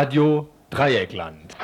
[0.00, 1.56] Radio Dreieckland.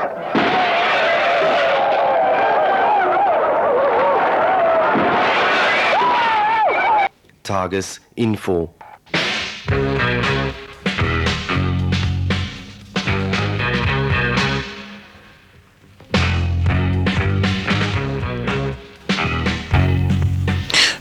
[7.45, 8.75] Tagesinfo.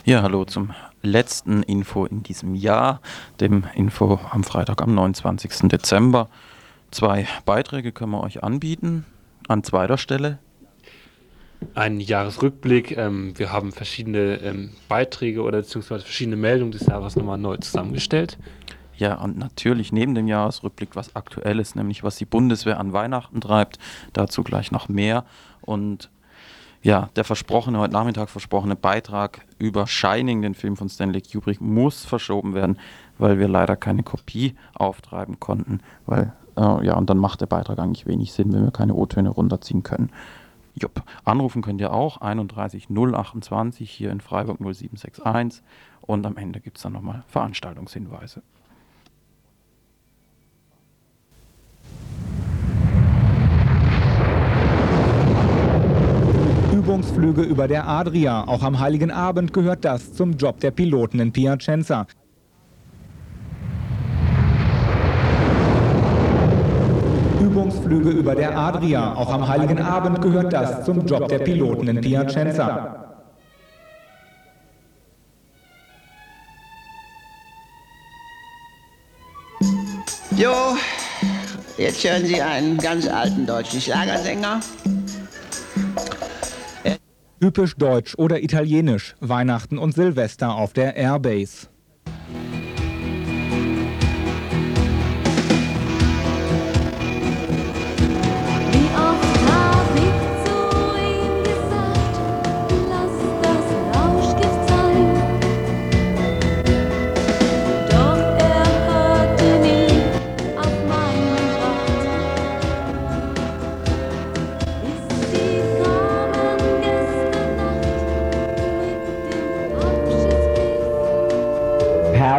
[0.04, 3.00] Ja, hallo zum letzten Info in diesem Jahr,
[3.40, 5.68] dem Info am Freitag am 29.
[5.68, 6.28] Dezember.
[6.94, 9.04] Zwei Beiträge können wir euch anbieten.
[9.48, 10.38] An zweiter Stelle
[11.74, 12.96] Ein Jahresrückblick.
[12.96, 18.38] Ähm, wir haben verschiedene ähm, Beiträge oder beziehungsweise verschiedene Meldungen des Jahres nochmal neu zusammengestellt.
[18.96, 23.80] Ja, und natürlich neben dem Jahresrückblick was Aktuelles, nämlich was die Bundeswehr an Weihnachten treibt.
[24.12, 25.24] Dazu gleich noch mehr.
[25.62, 26.10] Und
[26.80, 32.04] ja, der versprochene, heute Nachmittag versprochene Beitrag über Shining, den Film von Stanley Kubrick, muss
[32.04, 32.78] verschoben werden,
[33.18, 35.80] weil wir leider keine Kopie auftreiben konnten.
[36.06, 39.30] Weil, äh, ja, und dann macht der Beitrag eigentlich wenig Sinn, wenn wir keine O-Töne
[39.30, 40.10] runterziehen können.
[40.74, 41.02] Jupp.
[41.24, 45.62] Anrufen könnt ihr auch 31 028 hier in Freiburg 0761
[46.00, 48.42] und am Ende gibt es dann nochmal Veranstaltungshinweise.
[56.72, 58.46] Übungsflüge über der Adria.
[58.46, 62.06] Auch am Heiligen Abend gehört das zum Job der Piloten in Piacenza.
[67.94, 69.14] Übungsflüge über der Adria.
[69.14, 73.00] Auch am Heiligen Abend gehört das zum Job der Piloten in Piacenza.
[80.36, 80.76] Jo,
[81.78, 84.60] jetzt hören Sie einen ganz alten deutschen Schlagersänger.
[87.40, 89.14] Typisch deutsch oder italienisch.
[89.20, 91.68] Weihnachten und Silvester auf der Airbase.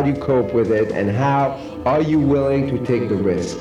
[0.05, 3.57] Do you cope with it and how are you willing to take the risk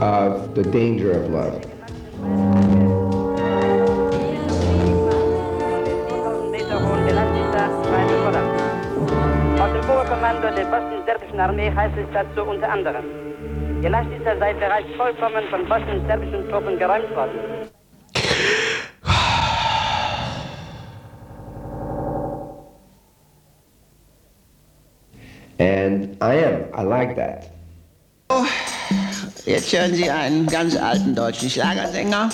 [0.00, 1.58] of the danger of love
[6.06, 8.44] 1000 Meter hohen Belastista, meine Vorder.
[9.62, 13.04] Aus dem Oberkommando der bosnisch-serbischen Armee heißt es dazu unter anderem,
[13.82, 17.61] sei bereits vollkommen von bosnisch-serbischen Truppen geräumt worden.
[25.62, 27.48] And i am i like that
[29.44, 32.30] Jetzt hören Sie einen ganz alten deutschen Schlagersänger.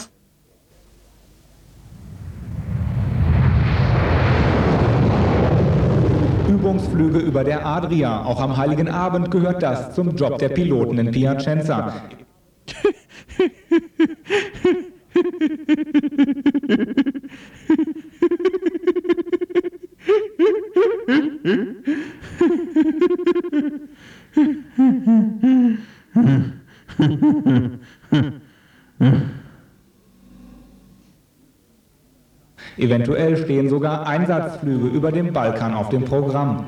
[6.48, 8.24] Übungsflüge über der Adria.
[8.24, 11.94] Auch am Heiligen Abend gehört das zum Job der Piloten in Piacenza.
[32.76, 36.66] Eventuell stehen sogar Einsatzflüge über dem Balkan auf dem Programm.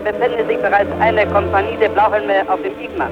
[0.00, 3.10] Mittag befindet sich bereits eine Kompanie der Blauhelme auf dem Igman.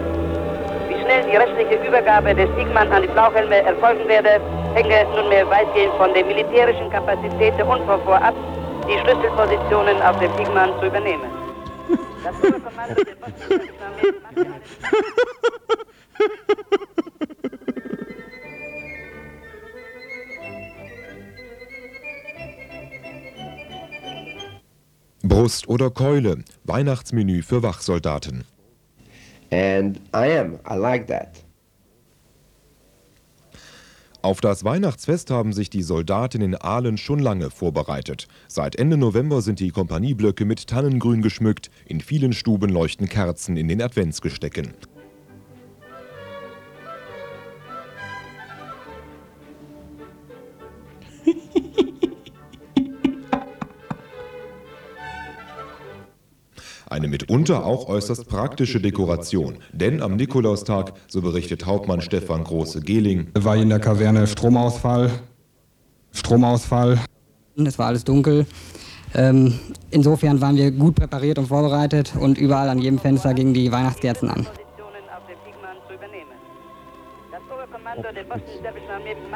[0.88, 4.40] Wie schnell die restliche Übergabe des Igman an die Blauhelme erfolgen werde,
[4.74, 8.34] hänge nunmehr weitgehend von der militärischen Kapazität der UNPROFOR ab,
[8.88, 11.30] die Schlüsselpositionen auf dem Igman zu übernehmen.
[12.24, 14.46] Das Oberkommando der bosnisch-serbischen Armee
[25.22, 28.44] Brust oder Keule, Weihnachtsmenü für Wachsoldaten.
[29.50, 31.42] and i am i like that
[34.22, 38.26] Auf das Weihnachtsfest haben sich die Soldaten in Aalen schon lange vorbereitet.
[38.48, 41.70] Seit Ende November sind die Kompanieblöcke mit Tannengrün geschmückt.
[41.86, 44.74] In vielen Stuben leuchten Kerzen in den Adventsgestecken.
[56.96, 59.58] Eine mitunter auch äußerst praktische Dekoration.
[59.70, 65.10] Denn am Nikolaustag, so berichtet Hauptmann Stefan Große-Gehling, war in der Kaserne Stromausfall.
[66.12, 66.98] Stromausfall.
[67.56, 68.46] Es war alles dunkel.
[69.14, 69.60] Ähm,
[69.90, 74.30] insofern waren wir gut präpariert und vorbereitet und überall an jedem Fenster gingen die Weihnachtskerzen
[74.30, 74.46] an.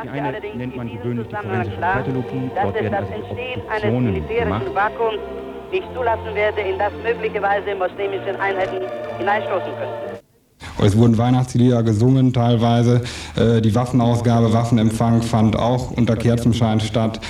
[0.03, 2.51] Die eine nennt man gewöhnlich die forensische Pathologie.
[2.55, 4.65] Dort werden also Obduktionen gemacht.
[5.71, 8.83] Vakuums nicht zulassen werde, in das möglicherweise muslimische Einheiten
[9.19, 10.19] hineinstoßen könnten.
[10.85, 13.03] Es wurden Weihnachtslieder gesungen teilweise.
[13.37, 17.21] Äh, die Waffenausgabe, Waffenempfang fand auch unter Kerzenschein statt.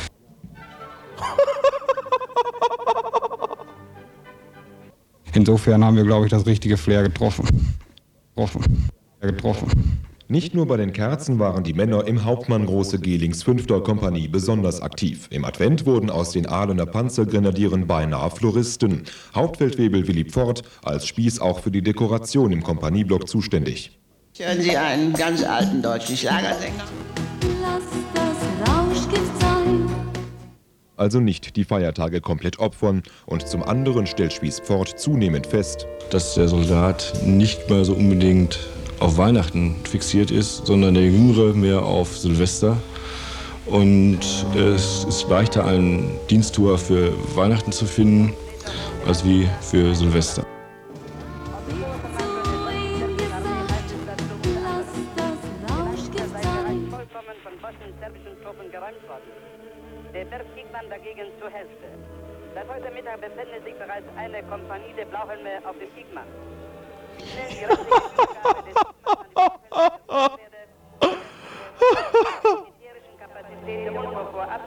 [5.33, 7.47] Insofern haben wir, glaube ich, das richtige Flair getroffen.
[8.35, 8.89] Getroffen.
[9.21, 10.10] Getroffen.
[10.31, 13.67] Nicht nur bei den Kerzen waren die Männer im Hauptmann Große Gehlings 5.
[13.83, 15.27] Kompanie besonders aktiv.
[15.31, 19.03] Im Advent wurden aus den Ahlener Panzergrenadieren beinahe Floristen.
[19.35, 23.99] Hauptfeldwebel Willi Pfort als Spieß auch für die Dekoration im Kompanieblock zuständig.
[24.39, 26.85] Hören Sie einen ganz alten deutschen Schlagersänger?
[27.61, 27.83] Lass
[28.15, 29.89] das Rauschgift sein.
[30.97, 33.03] Also nicht die Feiertage komplett opfern.
[33.27, 38.61] Und zum anderen stellt Spieß Pfort zunehmend fest, dass der Soldat nicht mehr so unbedingt
[39.01, 42.77] auf Weihnachten fixiert ist, sondern der Jüngere mehr auf Silvester.
[43.67, 44.21] Und
[44.55, 48.35] es ist leichter, einen Diensttour für Weihnachten zu finden,
[49.07, 50.45] als wie für Silvester.
[60.13, 61.87] Der Berg Kiekmann dagegen zur Hälfte.
[62.55, 66.27] Seit heute Mittag befindet sich bereits eine Kompanie der Blauhelme auf dem Kiekmann
[67.21, 68.71] an die Blauhelme
[69.95, 70.61] erfolgen werde,
[71.03, 71.17] die
[72.57, 74.63] militärischen Kapazitäten und vorab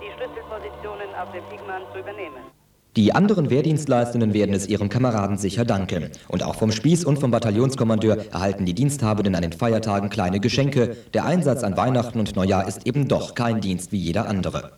[0.00, 2.56] die Kiekmann zu übernehmen.
[2.96, 6.10] Die anderen Wehrdienstleistenden werden es ihren Kameraden sicher danken.
[6.28, 10.96] Und auch vom Spieß und vom Bataillonskommandeur erhalten die Diensthabenden an den Feiertagen kleine Geschenke.
[11.12, 14.72] Der Einsatz an Weihnachten und Neujahr ist eben doch kein Dienst wie jeder andere.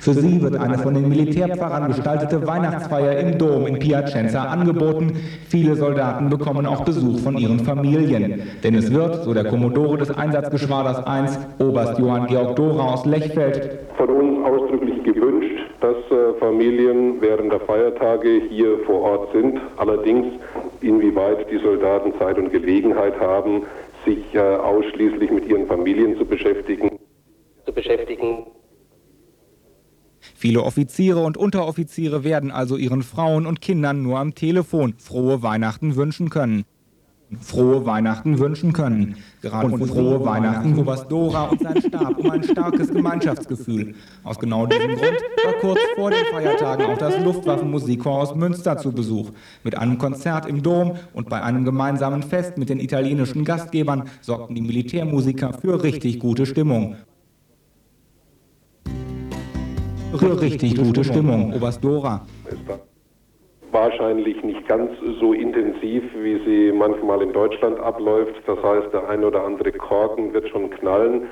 [0.00, 5.12] Für sie wird eine von den Militärpfarrern gestaltete Weihnachtsfeier im Dom in Piacenza angeboten.
[5.48, 8.42] Viele Soldaten bekommen auch Besuch von ihren Familien.
[8.62, 13.78] Denn es wird, so der Kommodore des Einsatzgeschwaders 1, Oberst Johann Georg Dora aus Lechfeld,
[13.96, 19.60] von uns ausdrücklich gewünscht, dass äh, Familien während der Feiertage hier vor Ort sind.
[19.76, 20.26] Allerdings,
[20.80, 23.62] inwieweit die Soldaten Zeit und Gelegenheit haben,
[24.04, 26.98] sich äh, ausschließlich mit ihren Familien zu beschäftigen.
[27.64, 28.46] Zu beschäftigen.
[30.44, 35.96] Viele Offiziere und Unteroffiziere werden also ihren Frauen und Kindern nur am Telefon frohe Weihnachten
[35.96, 36.66] wünschen können.
[37.40, 39.16] Frohe Weihnachten wünschen können.
[39.40, 43.94] Gerade und frohe Weihnachten Oberst Dora und sein Stab um ein starkes Gemeinschaftsgefühl.
[44.22, 48.92] Aus genau diesem Grund war kurz vor den Feiertagen auch das Luftwaffenmusikchor aus Münster zu
[48.92, 49.30] Besuch.
[49.62, 54.54] Mit einem Konzert im Dom und bei einem gemeinsamen Fest mit den italienischen Gastgebern sorgten
[54.54, 56.96] die Militärmusiker für richtig gute Stimmung.
[60.18, 62.24] Für richtig gute Stimmung, Oberst Dora.
[63.72, 68.34] Wahrscheinlich nicht ganz so intensiv, wie sie manchmal in Deutschland abläuft.
[68.46, 71.22] Das heißt, der ein oder andere Korken wird schon knallen.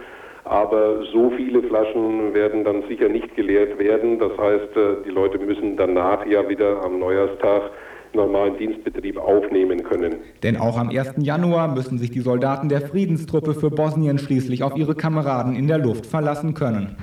[0.44, 4.18] Aber so viele Flaschen werden dann sicher nicht geleert werden.
[4.18, 7.70] Das heißt, äh, die Leute müssen danach ja wieder am Neujahrstag
[8.14, 10.16] normalen Dienstbetrieb aufnehmen können.
[10.42, 11.14] Denn auch am 1.
[11.18, 15.78] Januar müssen sich die Soldaten der Friedenstruppe für Bosnien schließlich auf ihre Kameraden in der
[15.78, 16.96] Luft verlassen können.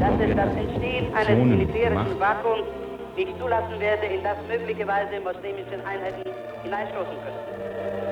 [0.00, 2.68] dass es das Entstehen eines militärischen Vakuums
[3.16, 6.30] nicht zulassen werde, in das möglicherweise muslimische Einheiten
[6.62, 7.54] hineinstoßen könnten.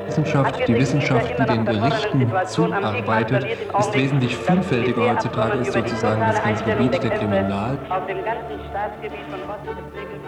[0.06, 3.46] Wissenschaft, die Wissenschaft, die den Gerichten zuarbeitet,
[3.78, 7.78] ist wesentlich vielfältiger heutzutage, ist sozusagen das ganze Gebiet der Kriminal.
[7.88, 10.22] Auf dem ganzen Staatsgebiet von Bosnien bis Regelmäßig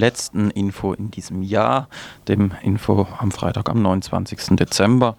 [0.00, 1.88] letzten Info in diesem Jahr,
[2.26, 4.56] dem Info am Freitag am 29.
[4.56, 5.16] Dezember.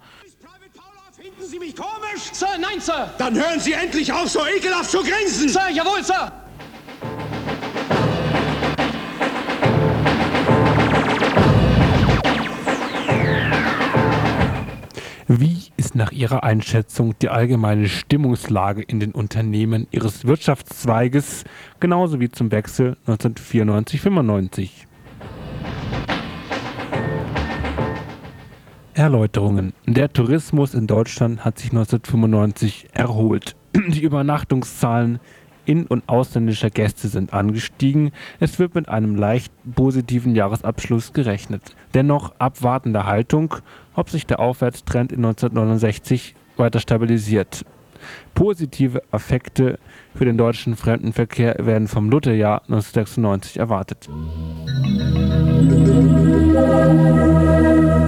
[1.16, 2.32] Finden Sie mich komisch?
[2.32, 3.10] Sir, nein, Sir.
[3.18, 5.48] Dann hören Sie endlich auf, so ekelhaft zu grinsen.
[5.48, 6.41] Sir, jawohl, Sir.
[16.02, 21.44] Nach Ihrer Einschätzung die allgemeine Stimmungslage in den Unternehmen Ihres Wirtschaftszweiges,
[21.78, 24.70] genauso wie zum Wechsel 1994-95?
[28.94, 29.74] Erläuterungen.
[29.86, 33.54] Der Tourismus in Deutschland hat sich 1995 erholt.
[33.76, 35.20] Die Übernachtungszahlen
[35.64, 38.12] in- und ausländischer Gäste sind angestiegen.
[38.40, 41.76] Es wird mit einem leicht positiven Jahresabschluss gerechnet.
[41.94, 43.54] Dennoch abwartende Haltung,
[43.94, 47.64] ob sich der Aufwärtstrend in 1969 weiter stabilisiert.
[48.34, 49.78] Positive Effekte
[50.14, 54.08] für den deutschen Fremdenverkehr werden vom Lutherjahr 1996 erwartet.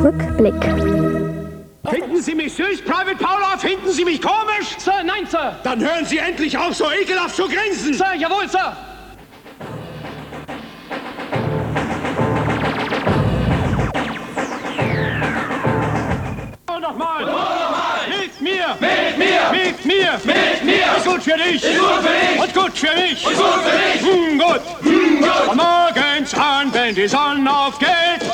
[0.03, 1.24] Rückblick.
[1.91, 3.59] Finden Sie mich süß, Private Paula?
[3.59, 4.77] Finden Sie mich komisch?
[4.79, 5.59] Sir, nein, Sir.
[5.63, 7.93] Dann hören Sie endlich auf, so ekelhaft zu grinsen.
[7.93, 8.77] Sir, jawohl, Sir.
[16.81, 17.25] Nochmal.
[17.25, 18.09] Nochmal.
[18.09, 18.77] Mit mir.
[18.79, 19.41] Mit mir.
[19.51, 20.21] Mit mir.
[20.25, 20.97] Mit mir.
[20.97, 21.65] Ist gut für dich.
[21.65, 22.41] Ist gut für dich.
[22.41, 23.27] Und gut für mich.
[23.27, 24.01] Und gut für dich.
[24.03, 24.61] Hm, gut.
[24.83, 25.29] Hm, gut.
[25.47, 28.34] Von morgens an, wenn die Sonne aufgeht.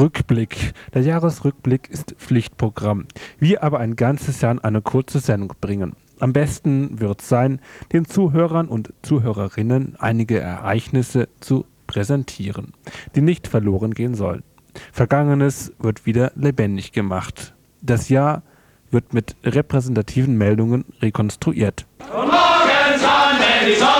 [0.00, 0.72] Rückblick.
[0.94, 3.04] Der Jahresrückblick ist Pflichtprogramm.
[3.38, 5.94] Wir aber ein ganzes Jahr in eine kurze Sendung bringen.
[6.18, 7.60] Am besten wird es sein,
[7.92, 12.72] den Zuhörern und Zuhörerinnen einige Ereignisse zu präsentieren,
[13.14, 14.42] die nicht verloren gehen sollen.
[14.90, 17.54] Vergangenes wird wieder lebendig gemacht.
[17.82, 18.42] Das Jahr
[18.90, 21.86] wird mit repräsentativen Meldungen rekonstruiert.
[21.98, 23.99] Und morgens an, wenn die Sonne.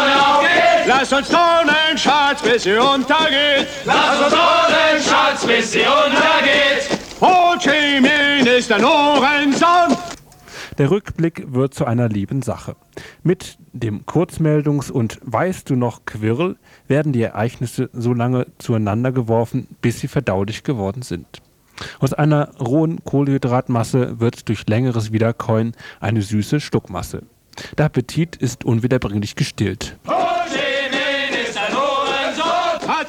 [0.87, 3.67] Lass uns turnen, Schatz, bis sie untergeht.
[3.85, 6.99] Lass uns turnen, Schatz, bis sie untergeht.
[7.21, 9.97] Ho Chi Minh ist ein Ohrensohn.
[10.79, 12.77] Der Rückblick wird zu einer lieben Sache.
[13.23, 16.57] Mit dem Kurzmeldungs- und Weißt du noch Quirl
[16.89, 21.43] werden die Ereignisse so lange zueinander geworfen, bis sie verdaulich geworden sind.
[21.99, 27.23] Aus einer rohen Kohlenhydratmasse wird durch längeres Wiederkäuen eine süße Stuckmasse.
[27.77, 29.99] Der Appetit ist unwiederbringlich gestillt.
[30.09, 30.30] Ho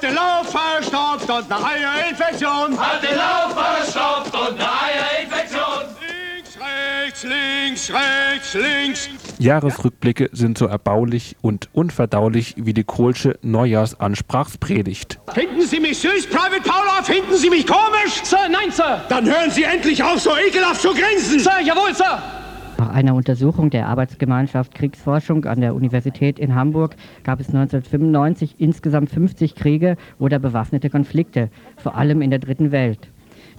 [0.01, 2.79] Hat den Lauf verstopft und eine Eierinfektion.
[2.79, 5.61] Hat den Lauf verstopft und eine Eierinfektion.
[6.01, 9.09] Links, rechts, links, rechts, links.
[9.37, 15.19] Jahresrückblicke sind so erbaulich und unverdaulich wie die Kohlsche Neujahrsansprachspredigt.
[15.35, 17.03] Finden Sie mich süß, Private Paula?
[17.03, 18.23] Finden Sie mich komisch?
[18.23, 19.05] Sir, nein, Sir.
[19.07, 21.39] Dann hören Sie endlich auf, so ekelhaft zu grinsen.
[21.39, 22.40] Sir, jawohl, Sir.
[22.81, 29.11] Nach einer Untersuchung der Arbeitsgemeinschaft Kriegsforschung an der Universität in Hamburg gab es 1995 insgesamt
[29.11, 33.07] 50 Kriege oder bewaffnete Konflikte, vor allem in der Dritten Welt.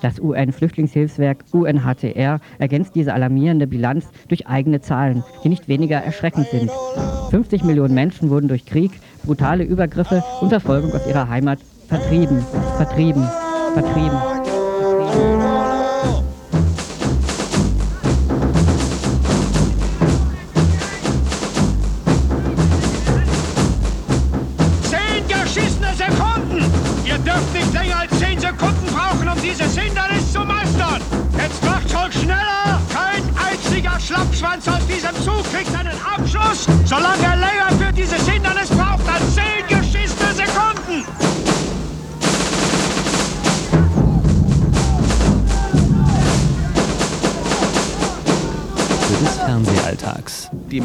[0.00, 6.68] Das UN-Flüchtlingshilfswerk UNHCR ergänzt diese alarmierende Bilanz durch eigene Zahlen, die nicht weniger erschreckend sind.
[7.30, 8.90] 50 Millionen Menschen wurden durch Krieg,
[9.22, 12.44] brutale Übergriffe und Verfolgung aus ihrer Heimat vertrieben,
[12.76, 13.24] vertrieben,
[13.74, 14.31] vertrieben.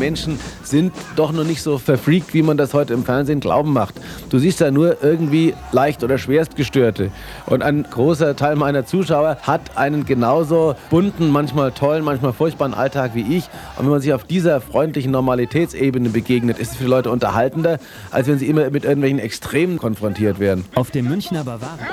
[0.08, 3.96] Menschen sind doch noch nicht so verfreakt, wie man das heute im Fernsehen glauben macht.
[4.30, 7.12] Du siehst da nur irgendwie leicht oder schwerstgestörte.
[7.46, 13.16] Und ein großer Teil meiner Zuschauer hat einen genauso bunten, manchmal tollen, manchmal furchtbaren Alltag
[13.16, 13.50] wie ich.
[13.76, 17.78] Und wenn man sich auf dieser freundlichen Normalitätsebene begegnet, ist es für die Leute unterhaltender,
[18.10, 20.64] als wenn sie immer mit irgendwelchen Extremen konfrontiert werden.
[20.74, 21.86] Auf dem Münchner Bavaria.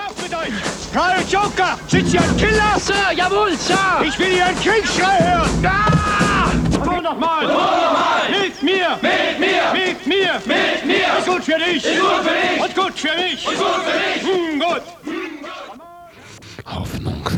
[0.94, 1.76] Karl Joker!
[1.88, 2.78] Sind Sie ein Killer?
[2.78, 3.76] Sir, jawohl, Sir.
[4.06, 5.66] Ich will Ihren Kriegsschrei hören!
[5.66, 6.52] Ah!
[6.86, 7.46] Oh, nochmal!
[7.46, 8.30] Oh, nochmal.
[8.30, 8.96] Mit mir!
[9.02, 9.72] Mit mir.
[9.72, 10.34] Mit mir!
[10.46, 11.18] Mit mir.
[11.18, 11.84] Ist gut für dich!
[11.84, 12.62] Ist gut für dich.
[12.62, 13.48] Und gut für mich!
[13.48, 14.22] Und gut für dich.
[14.22, 14.82] Hm, gut!
[16.64, 17.28] Hoffnung.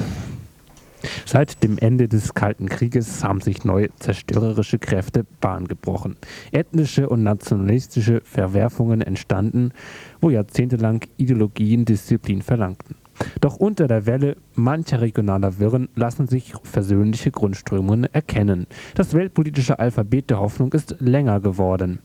[1.25, 6.19] Seit dem Ende des Kalten Krieges haben sich neue zerstörerische Kräfte Bahn gebrochen.
[6.53, 9.73] Ethnische und nationalistische Verwerfungen entstanden,
[10.21, 12.97] wo jahrzehntelang Ideologien Disziplin verlangten.
[13.41, 18.67] Doch unter der Welle mancher regionaler Wirren lassen sich versöhnliche Grundströmungen erkennen.
[18.95, 22.01] Das weltpolitische Alphabet der Hoffnung ist länger geworden.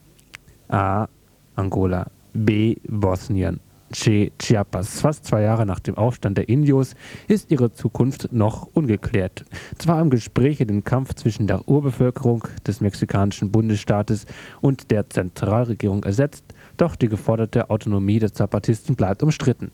[0.69, 1.07] A.
[1.55, 2.07] Angola.
[2.33, 2.77] B.
[2.87, 3.59] Bosnien.
[3.91, 5.01] Che Chiapas.
[5.01, 6.95] Fast zwei Jahre nach dem Aufstand der Indios
[7.27, 9.43] ist ihre Zukunft noch ungeklärt.
[9.77, 14.25] Zwar haben Gespräche den Kampf zwischen der Urbevölkerung des mexikanischen Bundesstaates
[14.61, 16.45] und der Zentralregierung ersetzt,
[16.77, 19.71] doch die geforderte Autonomie der Zapatisten bleibt umstritten.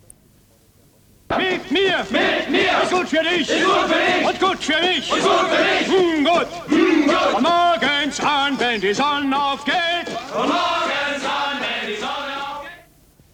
[1.29, 2.05] Mit mir!
[2.09, 2.83] Mit mir!
[2.83, 3.49] Ist gut für dich!
[3.49, 4.27] Ist gut für dich!
[4.27, 5.11] Und gut für mich!
[5.11, 5.87] Und gut für mich!
[5.87, 6.47] Hm, gut!
[6.67, 7.15] Hm, gut!
[7.33, 10.09] Von morgens an, wenn die Sonne aufgeht!
[10.31, 12.27] Von morgens an, wenn die Sonne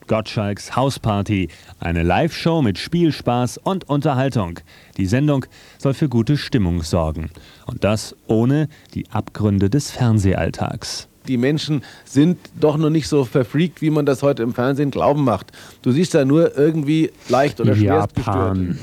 [0.08, 1.50] Gottschalks Hausparty.
[1.80, 4.60] Eine Live-Show mit Spielspaß und Unterhaltung.
[4.98, 5.46] Die Sendung
[5.78, 7.30] soll für gute Stimmung sorgen.
[7.66, 11.08] Und das ohne die Abgründe des Fernsehalltags.
[11.28, 15.24] Die Menschen sind doch noch nicht so verfreakt, wie man das heute im Fernsehen glauben
[15.24, 15.52] macht.
[15.82, 18.68] Du siehst da nur irgendwie leicht oder schwerst Japan.
[18.68, 18.80] gestört.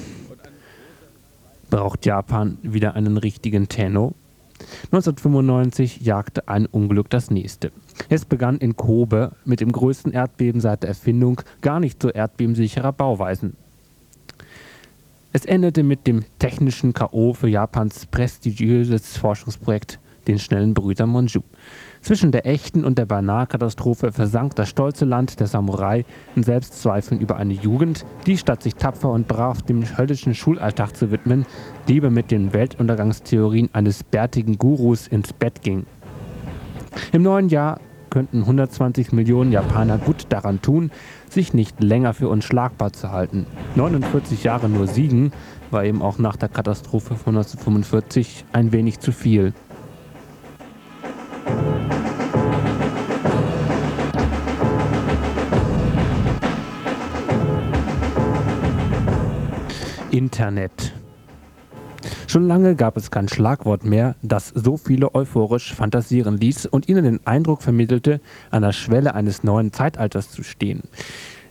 [1.70, 4.14] Braucht Japan wieder einen richtigen Tenno?
[4.86, 7.72] 1995 jagte ein Unglück das nächste.
[8.08, 12.92] Es begann in Kobe mit dem größten Erdbeben seit der Erfindung gar nicht so erdbebensicherer
[12.92, 13.56] Bauweisen.
[15.32, 17.34] Es endete mit dem technischen K.O.
[17.34, 21.42] für Japans prestigiöses Forschungsprojekt, den schnellen Brüder Monju.
[22.02, 27.36] Zwischen der echten und der Beinahe-Katastrophe versank das stolze Land der Samurai in Selbstzweifeln über
[27.36, 31.44] eine Jugend, die statt sich tapfer und brav dem höllischen Schulalltag zu widmen,
[31.86, 35.84] lieber mit den Weltuntergangstheorien eines bärtigen Gurus ins Bett ging.
[37.12, 40.90] Im neuen Jahr könnten 120 Millionen Japaner gut daran tun,
[41.28, 43.46] sich nicht länger für unschlagbar zu halten.
[43.76, 45.32] 49 Jahre nur siegen
[45.70, 49.52] war eben auch nach der Katastrophe von 1945 ein wenig zu viel.
[60.20, 60.92] Internet.
[62.26, 67.04] Schon lange gab es kein Schlagwort mehr, das so viele euphorisch fantasieren ließ und ihnen
[67.04, 70.82] den Eindruck vermittelte, an der Schwelle eines neuen Zeitalters zu stehen.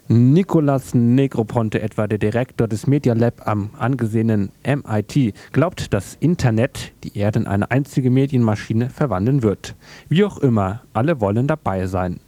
[0.07, 7.17] Nicolas Negroponte, etwa der Direktor des Media Lab am angesehenen MIT, glaubt, dass Internet die
[7.17, 9.75] Erde in eine einzige Medienmaschine verwandeln wird.
[10.09, 12.19] Wie auch immer, alle wollen dabei sein.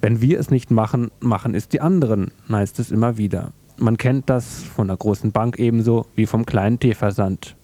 [0.00, 3.50] Wenn wir es nicht machen, machen es die anderen, heißt es immer wieder.
[3.78, 7.56] Man kennt das von der großen Bank ebenso wie vom kleinen Teeversand.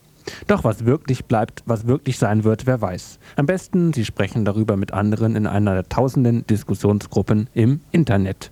[0.46, 3.18] Doch was wirklich bleibt, was wirklich sein wird, wer weiß.
[3.36, 8.50] Am besten, Sie sprechen darüber mit anderen in einer der tausenden Diskussionsgruppen im Internet.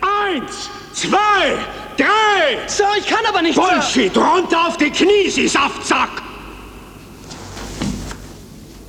[0.00, 1.58] Eins, zwei,
[1.96, 2.66] drei!
[2.66, 3.62] Sir, ich kann aber nicht, Sir.
[3.62, 4.16] Bullshit!
[4.16, 6.22] Runter auf die Knie, Sie Saftsack!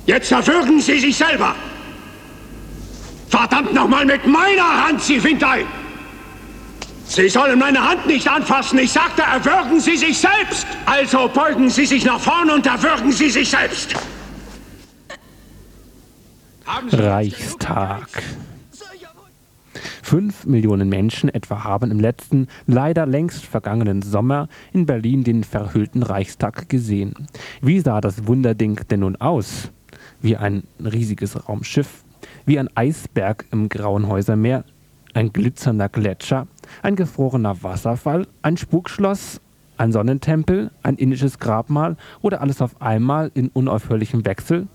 [0.06, 1.54] Jetzt erwürgen Sie sich selber!
[3.28, 5.64] Verdammt nochmal mit meiner Hand, Sie Finteil!
[7.14, 8.78] Sie sollen meine Hand nicht anfassen.
[8.78, 10.66] Ich sagte, erwürgen Sie sich selbst.
[10.86, 13.94] Also beugen Sie sich nach vorn und erwürgen Sie sich selbst.
[16.90, 18.08] Reichstag.
[20.02, 26.02] Fünf Millionen Menschen etwa haben im letzten, leider längst vergangenen Sommer in Berlin den verhüllten
[26.02, 27.28] Reichstag gesehen.
[27.60, 29.70] Wie sah das Wunderding denn nun aus?
[30.22, 32.04] Wie ein riesiges Raumschiff?
[32.46, 34.64] Wie ein Eisberg im grauen Häusermeer?
[35.14, 36.46] Ein glitzernder Gletscher?
[36.82, 38.26] Ein gefrorener Wasserfall?
[38.40, 39.42] Ein Spukschloss?
[39.76, 40.70] Ein Sonnentempel?
[40.82, 41.98] Ein indisches Grabmal?
[42.22, 44.68] Oder alles auf einmal in unaufhörlichem Wechsel?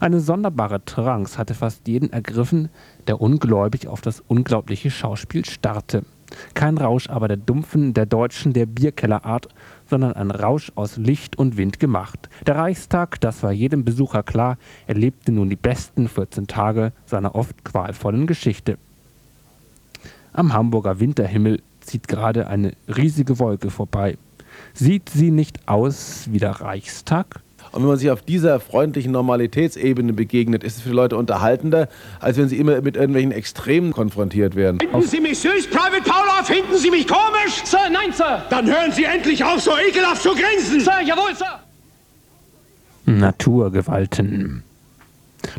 [0.00, 2.70] Eine sonderbare Trance hatte fast jeden ergriffen,
[3.06, 6.06] der ungläubig auf das unglaubliche Schauspiel starrte.
[6.54, 9.48] Kein Rausch aber der dumpfen, der deutschen, der Bierkellerart,
[9.84, 12.30] sondern ein Rausch aus Licht und Wind gemacht.
[12.46, 17.62] Der Reichstag, das war jedem Besucher klar, erlebte nun die besten 14 Tage seiner oft
[17.62, 18.78] qualvollen Geschichte.
[20.34, 24.18] Am Hamburger Winterhimmel zieht gerade eine riesige Wolke vorbei.
[24.72, 27.40] Sieht sie nicht aus wie der Reichstag?
[27.70, 31.88] Und wenn man sich auf dieser freundlichen Normalitätsebene begegnet, ist es für die Leute unterhaltender,
[32.18, 34.80] als wenn sie immer mit irgendwelchen Extremen konfrontiert werden.
[34.80, 36.42] Finden Sie mich süß, Private Paula?
[36.42, 37.62] Finden Sie mich komisch?
[37.64, 38.42] Sir, nein, Sir.
[38.50, 40.80] Dann hören Sie endlich auf, so ekelhaft zu grinsen.
[40.80, 41.60] Sir, jawohl, Sir.
[43.06, 44.64] Naturgewalten.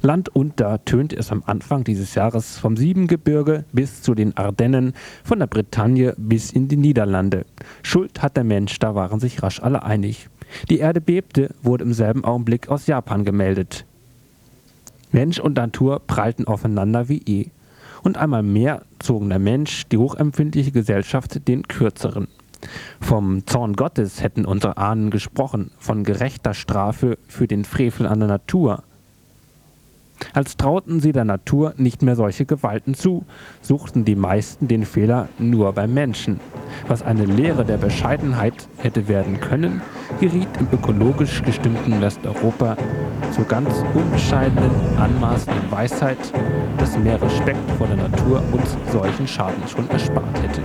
[0.01, 4.93] Landunter tönte es am Anfang dieses Jahres vom Siebengebirge bis zu den Ardennen,
[5.23, 7.45] von der Bretagne bis in die Niederlande.
[7.83, 10.29] Schuld hat der Mensch, da waren sich rasch alle einig.
[10.69, 13.85] Die Erde bebte, wurde im selben Augenblick aus Japan gemeldet.
[15.11, 17.49] Mensch und Natur prallten aufeinander wie eh.
[18.03, 22.27] Und einmal mehr zogen der Mensch, die hochempfindliche Gesellschaft, den kürzeren.
[22.99, 28.27] Vom Zorn Gottes hätten unsere Ahnen gesprochen, von gerechter Strafe für den Frevel an der
[28.27, 28.83] Natur.
[30.33, 33.25] Als trauten sie der Natur nicht mehr solche Gewalten zu,
[33.61, 36.39] suchten die meisten den Fehler nur beim Menschen.
[36.87, 39.81] Was eine Lehre der Bescheidenheit hätte werden können,
[40.19, 42.77] geriet im ökologisch gestimmten Westeuropa
[43.31, 46.17] zur ganz unbescheidenen, anmaßenden Weisheit,
[46.77, 50.61] dass mehr Respekt vor der Natur uns solchen Schaden schon erspart hätte.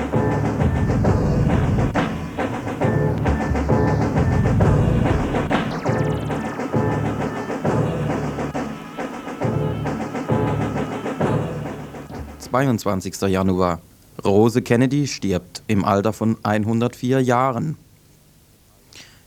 [12.52, 13.26] »22.
[13.26, 13.80] Januar.
[14.24, 17.76] Rose Kennedy stirbt im Alter von 104 Jahren.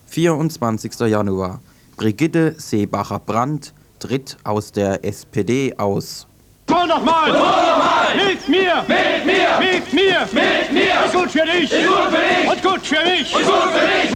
[0.07, 0.99] 24.
[1.09, 1.61] Januar.
[1.95, 6.27] Brigitte Seebacher-Brandt tritt aus der SPD aus.
[6.69, 7.31] So nochmal!
[7.31, 8.15] So nochmal!
[8.15, 8.83] Mit mir!
[8.87, 9.59] Mit mir!
[9.59, 10.19] Mit mir!
[10.31, 11.05] Mit mir!
[11.05, 11.71] Ist gut für dich!
[11.71, 12.51] Ist gut für dich!
[12.51, 13.35] Und gut für mich!
[13.35, 14.13] Und gut für dich!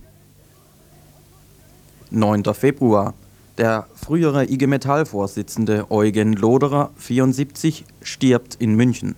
[2.09, 2.43] 9.
[2.53, 3.13] Februar.
[3.57, 9.15] Der frühere IG Metall-Vorsitzende Eugen Loderer, 74, stirbt in München.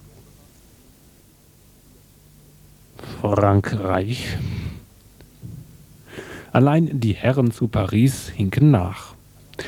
[3.21, 4.37] Frankreich.
[6.53, 9.13] Allein die Herren zu Paris hinken nach.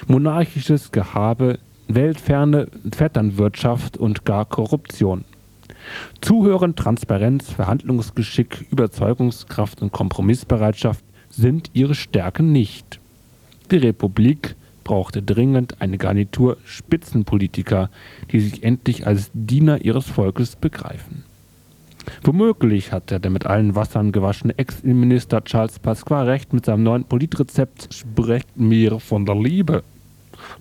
[0.08, 5.26] Monarchisches Gehabe, weltferne Vetternwirtschaft und gar Korruption.
[6.22, 13.02] Zuhören, Transparenz, Verhandlungsgeschick, Überzeugungskraft und Kompromissbereitschaft sind ihre Stärken nicht.
[13.70, 17.90] Die Republik brauchte dringend eine Garnitur Spitzenpolitiker,
[18.32, 21.24] die sich endlich als Diener ihres Volkes begreifen.
[22.24, 27.94] Womöglich hat der mit allen Wassern gewaschene Ex-Innenminister Charles Pasqua recht mit seinem neuen Politrezept
[27.94, 29.84] Sprecht mir von der Liebe.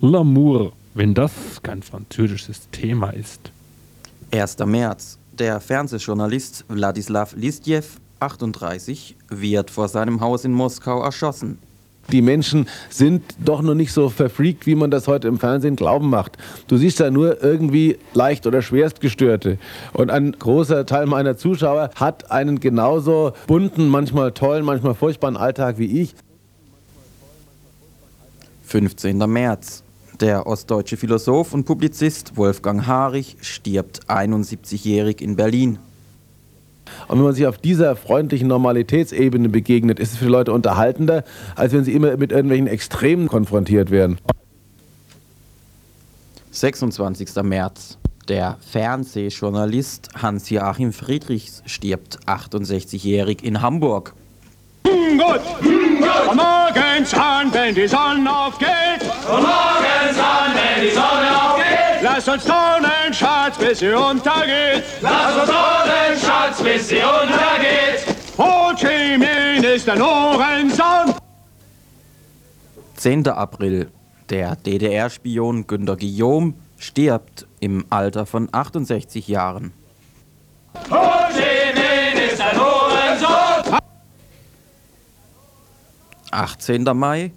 [0.01, 3.51] L'amour, wenn das kein französisches Thema ist.
[4.31, 4.59] 1.
[4.59, 5.17] März.
[5.33, 7.83] Der Fernsehjournalist Wladislaw Listjew,
[8.19, 11.57] 38, wird vor seinem Haus in Moskau erschossen.
[12.11, 16.09] Die Menschen sind doch noch nicht so verfreakt, wie man das heute im Fernsehen glauben
[16.09, 16.37] macht.
[16.67, 19.57] Du siehst da nur irgendwie leicht oder schwerstgestörte.
[19.93, 25.77] Und ein großer Teil meiner Zuschauer hat einen genauso bunten, manchmal tollen, manchmal furchtbaren Alltag
[25.77, 26.15] wie ich.
[28.63, 29.17] 15.
[29.17, 29.83] März.
[30.19, 35.79] Der ostdeutsche Philosoph und Publizist Wolfgang Harich stirbt 71-jährig in Berlin.
[37.07, 41.23] Und wenn man sich auf dieser freundlichen Normalitätsebene begegnet, ist es für die Leute unterhaltender,
[41.55, 44.17] als wenn sie immer mit irgendwelchen Extremen konfrontiert werden.
[46.51, 47.43] 26.
[47.43, 47.97] März.
[48.27, 54.13] Der Fernsehjournalist Hans-Joachim Friedrichs stirbt 68-jährig in Hamburg.
[54.83, 56.35] Gut, gut.
[56.35, 58.69] Morgens an, wenn die Sonne aufgeht.
[59.27, 61.70] Morgens an, wenn die Sonne aufgeht.
[62.13, 64.83] Lass uns turnen, Schatz, bis sie untergeht.
[64.99, 68.05] Lass uns turnen, Schatz, bis sie untergeht.
[68.37, 71.15] Ho Chi Minh ist der Lorentzon.
[72.97, 73.29] 10.
[73.29, 73.89] April.
[74.29, 79.71] Der DDR-Spion Günter Guillaume stirbt im Alter von 68 Jahren.
[80.89, 83.79] Ho Chi Minh ist der Lorentzon.
[86.29, 86.83] 18.
[86.93, 87.31] Mai.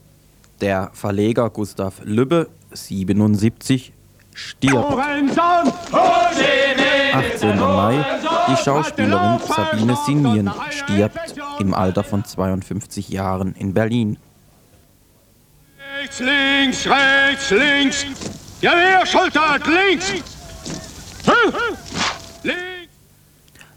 [0.61, 3.93] Der Verleger Gustav Lübbe, 77,
[4.35, 4.75] stirbt.
[4.75, 5.73] Lorentzon.
[5.93, 7.59] Ho Chi Minh ist 18.
[7.59, 8.05] Mai.
[8.49, 14.19] Die Schauspielerin Sabine Sinien stirbt im Alter von 52 Jahren in Berlin.
[16.01, 18.07] Rechts, links, rechts, links.
[18.61, 19.05] Ja, wer
[19.67, 20.13] links?
[22.43, 22.85] Links.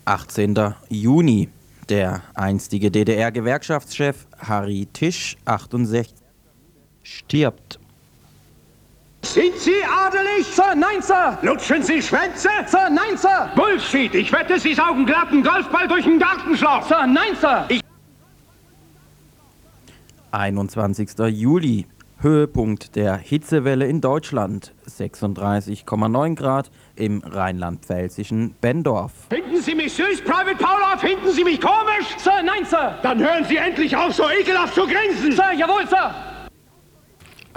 [0.06, 0.74] 18.
[0.90, 1.50] Juni.
[1.90, 6.14] Der einstige DDR-Gewerkschaftschef Harry Tisch, 68,
[7.02, 7.77] stirbt.
[9.34, 10.48] Sind Sie adelig?
[10.48, 11.38] Sir, nein, Sir.
[11.42, 12.50] Lutschen Sie Schwänze?
[12.66, 13.52] Sir, nein, Sir.
[13.56, 14.16] Bullshit.
[14.16, 16.84] Ich wette, Sie saugen glatten Golfball durch den Gartenschlauch.
[16.84, 17.66] Sir, nein, Sir.
[17.68, 17.82] Ich
[20.32, 21.10] 21.
[21.30, 21.86] Juli.
[22.20, 24.74] Höhepunkt der Hitzewelle in Deutschland.
[24.90, 29.12] 36,9 Grad im rheinland-pfälzischen Bendorf.
[29.30, 30.98] Finden Sie mich süß, Private Paula?
[30.98, 32.08] Finden Sie mich komisch?
[32.18, 32.98] Sir, nein, Sir.
[33.04, 35.34] Dann hören Sie endlich auf, so ekelhaft zu grinsen.
[35.34, 36.16] Sir, jawohl, Sir.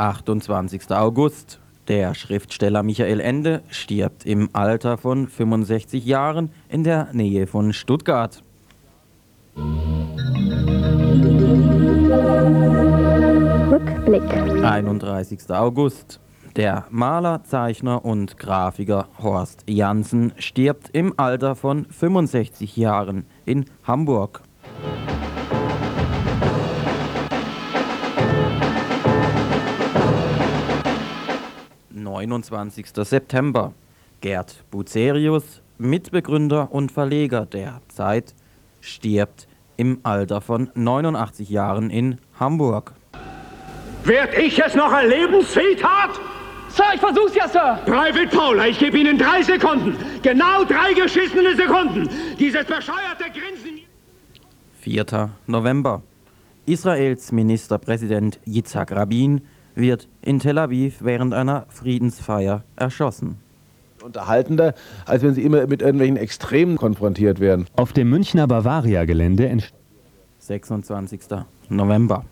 [0.00, 0.90] 28.
[0.92, 1.58] August.
[1.86, 8.42] Der Schriftsteller Michael Ende stirbt im Alter von 65 Jahren in der Nähe von Stuttgart.
[13.70, 14.22] Rückblick.
[14.64, 15.50] 31.
[15.50, 16.18] August.
[16.56, 24.40] Der Maler, Zeichner und Grafiker Horst Janssen stirbt im Alter von 65 Jahren in Hamburg.
[32.02, 33.04] »29.
[33.04, 33.72] September.
[34.20, 38.34] Gerd Bucerius, Mitbegründer und Verleger der Zeit,
[38.80, 42.92] stirbt im Alter von 89 Jahren in Hamburg.
[44.04, 46.20] Werd ich es noch erleben, Sweetheart?
[46.68, 47.78] Sir, ich versuch's ja, Sir.
[47.84, 49.96] Private Paula, ich gebe Ihnen drei Sekunden.
[50.22, 52.08] Genau drei geschissene Sekunden.
[52.38, 53.80] Dieses bescheuerte Grinsen.
[54.80, 55.30] 4.
[55.46, 56.02] November.
[56.66, 59.42] Israels Ministerpräsident Yitzhak Rabin
[59.80, 63.38] wird in Tel Aviv während einer Friedensfeier erschossen.
[64.02, 67.66] Unterhaltender, als wenn sie immer mit irgendwelchen Extremen konfrontiert werden.
[67.76, 69.74] Auf dem Münchner Bavaria-Gelände entsteht
[70.38, 71.20] 26.
[71.68, 72.24] November.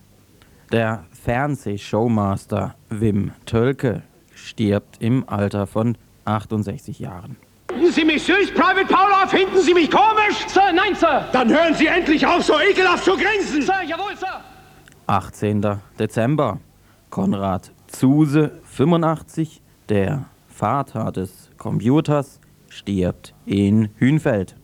[0.73, 4.03] Der Fernsehshowmaster Wim Tölke
[4.35, 7.37] stirbt im Alter von 68 Jahren.
[7.71, 9.27] Finden Sie mich süß, Private Paula?
[9.29, 10.47] Finden Sie mich komisch?
[10.49, 11.27] Sir, nein, Sir.
[11.33, 13.63] Dann hören Sie endlich auf, so ekelhaft zu grinsen.
[13.63, 14.41] Sir, jawohl, Sir.
[15.07, 15.65] 18.
[15.99, 16.59] Dezember.
[17.11, 24.55] Konrad Zuse, 85, der Vater des Computers, stirbt in Hünfeld.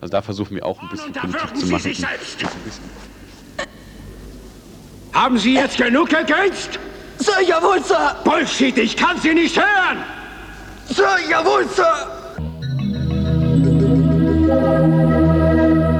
[0.00, 1.82] Also da versuchen wir auch ein bisschen Politik zu Sie machen.
[1.82, 2.44] sich selbst.
[5.12, 6.78] Haben Sie jetzt genug gegrinst?
[7.18, 8.16] Sir, jawohl, Sir.
[8.24, 9.98] Bullshit, ich kann Sie nicht hören.
[10.88, 12.10] Sir, jawohl, Sir.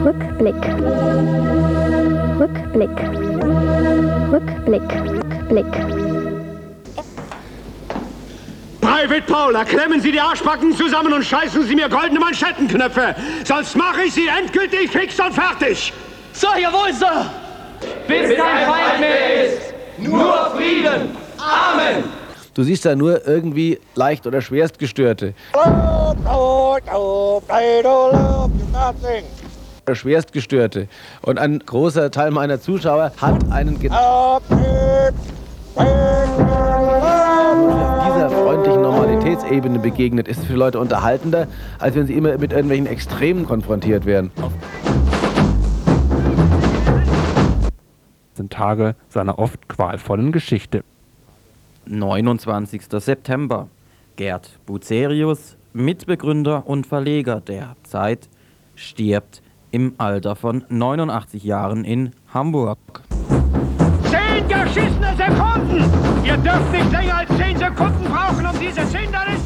[0.04, 0.54] Rückblick.
[2.40, 2.90] Rückblick.
[4.32, 5.33] Rückblick.
[5.44, 5.66] Rückblick.
[8.80, 13.14] Private Paula, klemmen Sie die Arschbacken zusammen und scheißen Sie mir goldene Manschettenknöpfe.
[13.44, 15.92] Sonst mache ich Sie endgültig fix und fertig.
[16.32, 17.26] Sir, jawohl, Sir.
[18.06, 19.74] Bis kein Feind mehr ist.
[19.98, 21.16] Nur Frieden.
[21.38, 22.04] Amen.
[22.54, 25.34] Du siehst da nur irgendwie leicht oder schwerst Gestörte.
[25.52, 26.16] Oder
[29.02, 29.43] schwerst
[29.86, 30.88] Gestörte.
[31.22, 34.42] Und ein großer Teil meiner Zuschauer hat einen Ge auf
[38.06, 43.46] dieser freundlichen Normalitätsebene begegnet, ist für Leute unterhaltender, als wenn sie immer mit irgendwelchen Extremen
[43.46, 44.30] konfrontiert werden.
[48.36, 50.82] sind Tage seiner oft qualvollen Geschichte.
[51.86, 52.82] 29.
[52.90, 53.68] September.
[54.16, 58.28] Gerd Bucerius, Mitbegründer und Verleger der Zeit,
[58.76, 59.42] stirbt
[59.74, 63.02] im Alter von 89 Jahren in Hamburg.
[64.04, 65.84] Zehn geschissene Sekunden!
[66.24, 69.43] Ihr dürft nicht länger als zehn Sekunden brauchen, um dieses Hindernis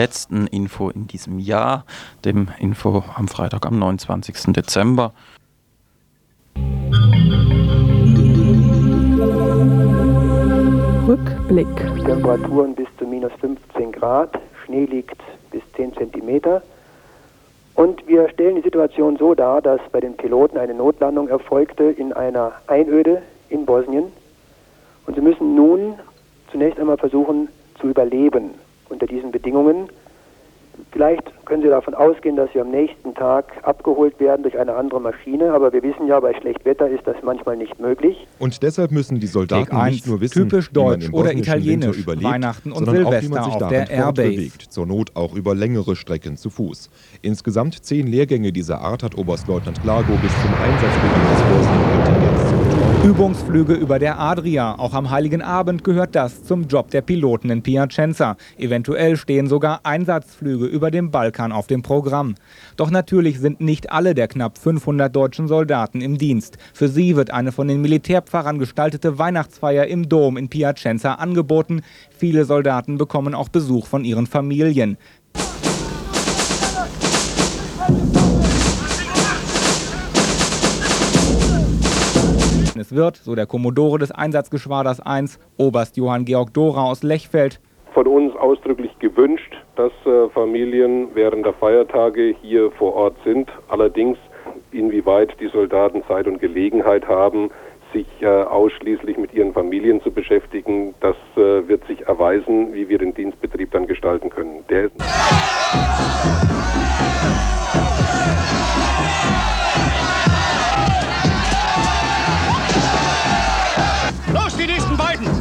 [0.00, 1.84] letzten Info in diesem Jahr,
[2.24, 4.54] dem Info am Freitag am 29.
[4.54, 5.12] Dezember.
[11.06, 11.66] Rückblick.
[12.06, 15.20] Temperaturen bis zu minus 15 Grad, Schnee liegt
[15.50, 16.62] bis 10 Zentimeter.
[17.74, 22.14] Und wir stellen die Situation so dar, dass bei den Piloten eine Notlandung erfolgte in
[22.14, 23.20] einer Einöde
[23.50, 24.04] in Bosnien.
[25.06, 25.96] Und sie müssen nun
[26.50, 27.48] zunächst einmal versuchen
[27.78, 28.54] zu überleben
[28.90, 29.88] unter diesen Bedingungen.
[30.92, 35.00] Vielleicht können Sie davon ausgehen, dass Sie am nächsten Tag abgeholt werden durch eine andere
[35.00, 38.26] Maschine, aber wir wissen ja, bei schlecht Wetter ist das manchmal nicht möglich.
[38.38, 41.98] Und deshalb müssen die Soldaten Take nicht nur wissen, typisch wie man deutsch oder italienisch,
[41.98, 44.28] Winter überlebt, Weihnachten und sondern auch, wie man Silvester sich auf der Airbase.
[44.28, 46.90] fortbewegt, zur Not auch über längere Strecken zu Fuß.
[47.22, 52.49] Insgesamt zehn Lehrgänge dieser Art hat Oberstleutnant Glago bis zum Einsatzbeginn des betreuen.
[53.02, 54.78] Übungsflüge über der Adria.
[54.78, 58.36] Auch am Heiligen Abend gehört das zum Job der Piloten in Piacenza.
[58.58, 62.34] Eventuell stehen sogar Einsatzflüge über dem Balkan auf dem Programm.
[62.76, 66.58] Doch natürlich sind nicht alle der knapp 500 deutschen Soldaten im Dienst.
[66.74, 71.80] Für sie wird eine von den Militärpfarrern gestaltete Weihnachtsfeier im Dom in Piacenza angeboten.
[72.10, 74.98] Viele Soldaten bekommen auch Besuch von ihren Familien.
[82.80, 87.60] Es wird, so der Kommodore des Einsatzgeschwaders 1, Oberst Johann Georg Dora aus Lechfeld,
[87.92, 93.50] Von uns ausdrücklich gewünscht, dass äh, Familien während der Feiertage hier vor Ort sind.
[93.68, 94.16] Allerdings,
[94.72, 97.50] inwieweit die Soldaten Zeit und Gelegenheit haben,
[97.92, 102.96] sich äh, ausschließlich mit ihren Familien zu beschäftigen, das äh, wird sich erweisen, wie wir
[102.96, 104.64] den Dienstbetrieb dann gestalten können.
[104.70, 104.92] Der ist
[114.32, 115.39] Los, die nächsten beiden!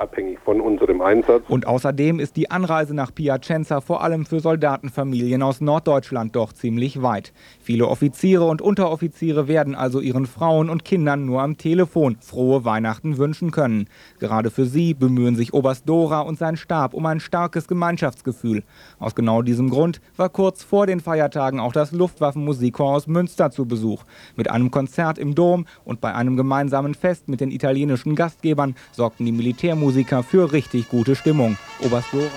[0.00, 1.44] Abhängig von unserem Einsatz.
[1.48, 7.02] Und außerdem ist die Anreise nach Piacenza vor allem für Soldatenfamilien aus Norddeutschland doch ziemlich
[7.02, 7.32] weit.
[7.60, 13.18] Viele Offiziere und Unteroffiziere werden also ihren Frauen und Kindern nur am Telefon frohe Weihnachten
[13.18, 13.86] wünschen können.
[14.18, 18.62] Gerade für sie bemühen sich Oberst Dora und sein Stab um ein starkes Gemeinschaftsgefühl.
[18.98, 23.66] Aus genau diesem Grund war kurz vor den Feiertagen auch das Luftwaffenmusikchor aus Münster zu
[23.66, 24.04] Besuch.
[24.36, 29.26] Mit einem Konzert im Dom und bei einem gemeinsamen Fest mit den italienischen Gastgebern sorgten
[29.26, 29.89] die Militärmusiker
[30.22, 31.56] für richtig gute Stimmung.
[31.80, 32.30] Oberst Dora.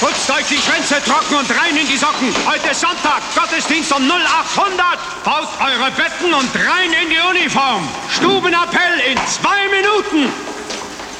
[0.00, 2.32] Putzt euch die Schwänze trocken und rein in die Socken.
[2.46, 5.24] Heute ist Sonntag, Gottesdienst um 0800.
[5.24, 7.82] Baut eure Betten und rein in die Uniform.
[8.10, 10.55] Stubenappell in zwei Minuten.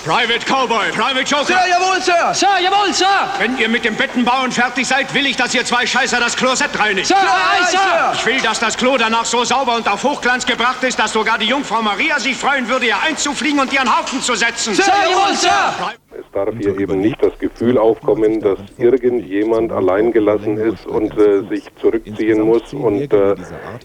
[0.06, 1.46] Private Cowboy, Private Joker.
[1.46, 2.32] Sir, jawohl, Sir.
[2.32, 3.28] Sir, jawohl, Sir.
[3.38, 6.78] Wenn ihr mit dem Bettenbauen fertig seid, will ich, dass ihr zwei Scheißer das Klosett
[6.78, 7.08] reinigt.
[7.08, 8.12] Sir, aye, Sir.
[8.14, 11.38] Ich will, dass das Klo danach so sauber und auf Hochglanz gebracht ist, dass sogar
[11.38, 14.76] die Jungfrau Maria sich freuen würde, hier einzufliegen und ihren Haufen zu setzen.
[14.76, 15.74] Sir, jawohl, Sir.
[16.18, 21.42] Es darf hier eben nicht das Gefühl aufkommen, dass irgendjemand allein gelassen ist und äh,
[21.48, 23.34] sich zurückziehen muss und äh,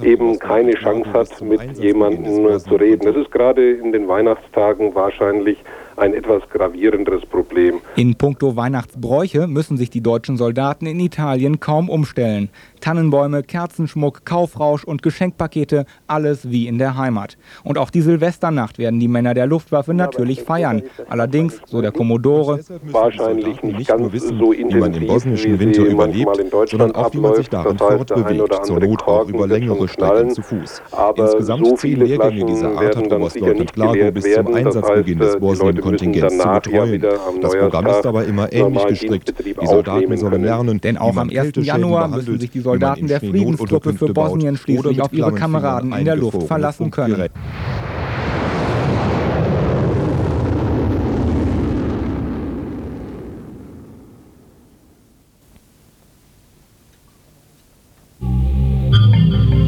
[0.02, 3.06] eben keine Chance hat, mit jemandem zu reden.
[3.06, 5.58] Das ist gerade in den Weihnachtstagen wahrscheinlich
[5.98, 7.82] ein etwas gravierenderes Problem.
[7.96, 12.50] In puncto Weihnachtsbräuche müssen sich die deutschen Soldaten in Italien kaum umstellen.
[12.82, 17.38] Tannenbäume, Kerzenschmuck, Kaufrausch und Geschenkpakete, alles wie in der Heimat.
[17.64, 20.82] Und auch die Silvesternacht werden die Männer der Luftwaffe natürlich feiern.
[21.08, 26.44] Allerdings, so der Kommodore, wahrscheinlich nicht ganz wissen, so wie man im bosnischen Winter überlebt,
[26.70, 30.82] sondern auch wie man sich darin fortbewegt, zur Not auch über längere Strecken zu Fuß.
[30.92, 35.40] aber Insgesamt so zehn Lehrgänge dieser Art hat Oberstleutnant Glago bis zum Einsatzbeginn des äh,
[35.40, 37.02] Bosnien-Kontingents zu betreuen.
[37.42, 39.34] Das Programm ist aber immer ähnlich gestrickt.
[39.40, 41.32] Die Soldaten sollen lernen, Denn auch am 1.
[41.32, 45.34] Kälteschäden Januar müssen sich die man Soldaten der Friedenstruppe für Bosnien oder schließlich auf ihre
[45.34, 47.28] Kameraden in der Luft verlassen können.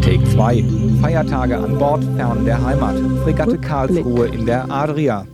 [0.01, 0.63] Take 2.
[1.01, 2.95] Feiertage an Bord fern der Heimat.
[3.23, 5.25] Fregatte Karlsruhe in der Adria.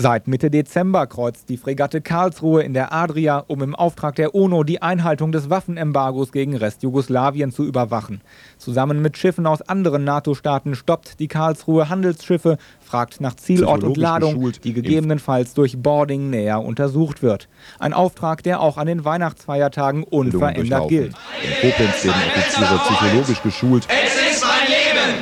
[0.00, 4.62] Seit Mitte Dezember kreuzt die Fregatte Karlsruhe in der Adria, um im Auftrag der UNO
[4.62, 8.20] die Einhaltung des Waffenembargos gegen Restjugoslawien zu überwachen.
[8.58, 14.34] Zusammen mit Schiffen aus anderen NATO-Staaten stoppt die Karlsruhe Handelsschiffe, fragt nach Zielort und Ladung,
[14.34, 17.48] geschult, die gegebenenfalls durch Boarding näher untersucht wird.
[17.80, 21.16] Ein Auftrag, der auch an den Weihnachtsfeiertagen unverändert gilt.
[21.42, 23.88] In Koblenz werden Offiziere psychologisch geschult.
[23.88, 25.18] Es ist mein Leben.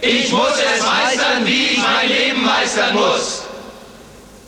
[0.00, 3.43] Ich muss es meistern, wie ich mein Leben meistern muss.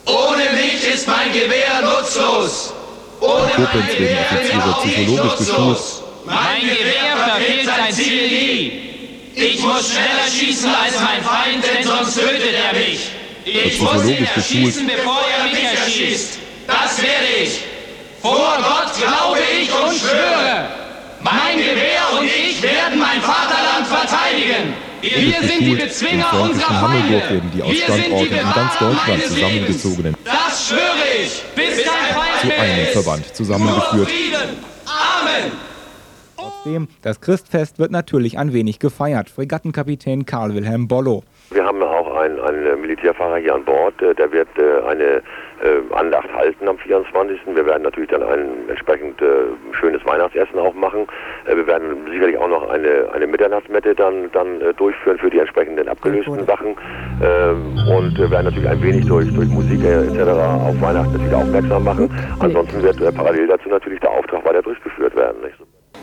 [0.07, 2.73] Ohne mich ist mein Gewehr nutzlos.
[3.21, 5.79] Ohne In Koblenz werden Offiziere psychologisch geschult.
[6.25, 8.83] Mein Gewehr verfehlt sein Ziel nie.
[9.35, 13.11] Ich muss schneller schießen als mein Feind, denn sonst tötet er mich.
[13.45, 16.39] Ich muss ihn erschießen, bevor er mich erschießt.
[16.67, 17.61] Das werde ich.
[18.23, 20.69] Vor Gott glaube ich und schwöre.
[21.21, 24.75] Mein Gewehr und ich werden mein Vaterland verteidigen.
[25.15, 27.11] Wir sind die Bezwinger unserer Feinde.
[27.11, 30.81] Wir sind die Standorten in ganz Bewahrer Deutschland zusammengezogenen Das schwöre
[31.23, 32.87] ich, bis kein Feind zu einem.
[32.87, 34.09] Verband zusammengeführt.
[34.87, 35.53] Amen.
[36.37, 39.31] Trotzdem, das Christfest wird natürlich ein wenig gefeiert.
[39.31, 41.23] Fregattenkapitän Karl Wilhelm Bollo.
[41.51, 45.95] Wir haben auch einen, einen Militärfahrer hier an Bord, äh, der wird äh, eine äh,
[45.95, 47.41] Andacht halten am 24.
[47.47, 49.21] Wir werden natürlich dann ein entsprechend
[49.73, 51.07] schönes Weihnachtsessen auch machen.
[51.47, 56.45] Wir werden sicherlich auch noch eine, eine Mitternachtsmette dann, dann durchführen für die entsprechenden abgelösten
[56.45, 56.77] Sachen
[57.23, 60.19] ähm, und äh, werden natürlich ein wenig durch, durch Musik etc.
[60.21, 62.11] auf Weihnachten natürlich aufmerksam machen.
[62.41, 65.41] Ansonsten wird parallel dazu natürlich der Auftrag weiter durchgeführt werden.
[65.43, 65.57] Nicht?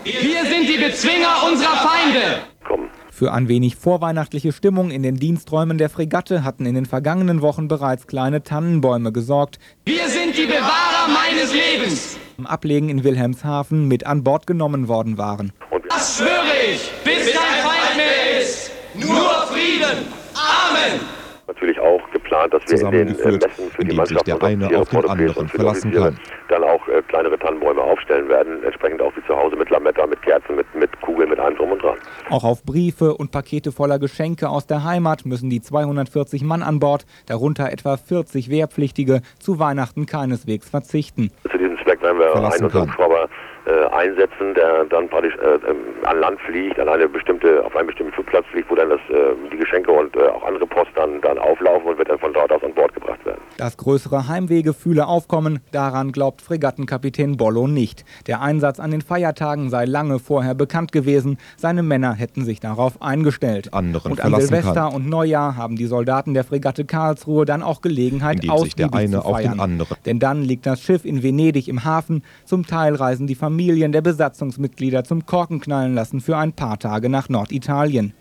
[0.03, 3.02] Wir sind die Bezwinger unserer Feinde.
[3.15, 7.67] Für ein wenig vorweihnachtliche Stimmung in den Diensträumen der Fregatte hatten in den vergangenen Wochen
[7.67, 12.17] bereits kleine Tannenbäume gesorgt, Wir sind die Bewahrer meines Lebens.
[12.39, 15.53] im Ablegen in Wilhelmshaven mit an Bord genommen worden waren.
[15.89, 18.71] Das schwöre ich, bis kein Feind mehr ist.
[18.95, 20.07] Nur Frieden.
[20.33, 20.99] Amen.
[21.45, 24.89] natürlich auch geplant, dass wir in den äh, Messen für die Mannschaft der eine auf
[24.89, 26.17] den anderen verlassen kann.
[26.49, 30.55] dann auch kleinere Tannenbäume aufstellen werden, entsprechend auch wie zu Hause mit Lametta, mit Kerzen,
[30.55, 31.97] mit, mit Kugeln, mit allem drum und dran.
[32.29, 36.79] Auch auf Briefe und Pakete voller Geschenke aus der Heimat müssen die 240 Mann an
[36.79, 41.31] Bord, darunter etwa 40 Wehrpflichtige, zu Weihnachten keineswegs verzichten.
[41.51, 42.73] Zu diesem Zweck werden wir einen.
[42.73, 43.29] Hubschrauber
[43.65, 47.87] äh, einsetzen, der dann praktisch äh, ähm, an Land fliegt, an eine bestimmte, auf einen
[47.87, 51.21] bestimmten Flugplatz fliegt, wo dann das, äh, die Geschenke und äh, auch andere Post dann,
[51.21, 53.39] dann auflaufen und wird dann von dort aus an Bord gebracht werden.
[53.57, 58.03] Dass größere Heimwehgefühle aufkommen, daran glaubt Fregattenkapitän Bollo nicht.
[58.27, 63.01] Der Einsatz an den Feiertagen sei lange vorher bekannt gewesen, seine Männer hätten sich darauf
[63.01, 63.73] eingestellt.
[63.73, 64.93] Anderen und an Silvester kann.
[64.93, 69.11] und Neujahr haben die Soldaten der Fregatte Karlsruhe dann auch Gelegenheit, Indem sich der eine
[69.21, 69.59] zu auf den feiern.
[69.61, 72.23] anderen- Denn dann liegt das Schiff in Venedig im Hafen.
[72.43, 73.52] Zum Teil reisen die Familien
[73.91, 78.13] der Besatzungsmitglieder zum Korkenknallen lassen für ein paar Tage nach Norditalien.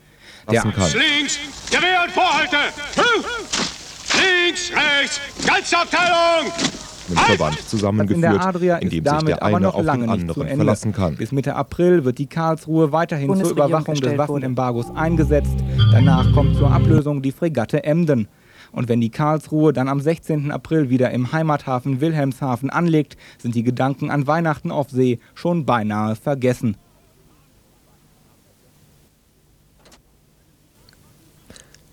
[0.50, 1.38] Der Links,
[1.70, 2.56] Gewehr und Vorhalte.
[4.14, 6.52] Links, rechts, Ganzabteilung.
[7.08, 10.06] Im Verband in zusammengeführt, der Adria indem ist sich der aber eine noch auf lange
[10.06, 10.56] den nicht zu anderen Ende.
[10.56, 11.16] verlassen kann.
[11.16, 14.18] Bis Mitte April wird die Karlsruhe weiterhin zur Überwachung des.
[14.18, 15.56] Waffenembargos eingesetzt.
[15.92, 18.28] Danach kommt zur Ablösung die Fregatte Emden.
[18.72, 20.50] Und wenn die Karlsruhe dann am 16.
[20.50, 26.16] April wieder im Heimathafen Wilhelmshaven anlegt, sind die Gedanken an Weihnachten auf See schon beinahe
[26.16, 26.76] vergessen.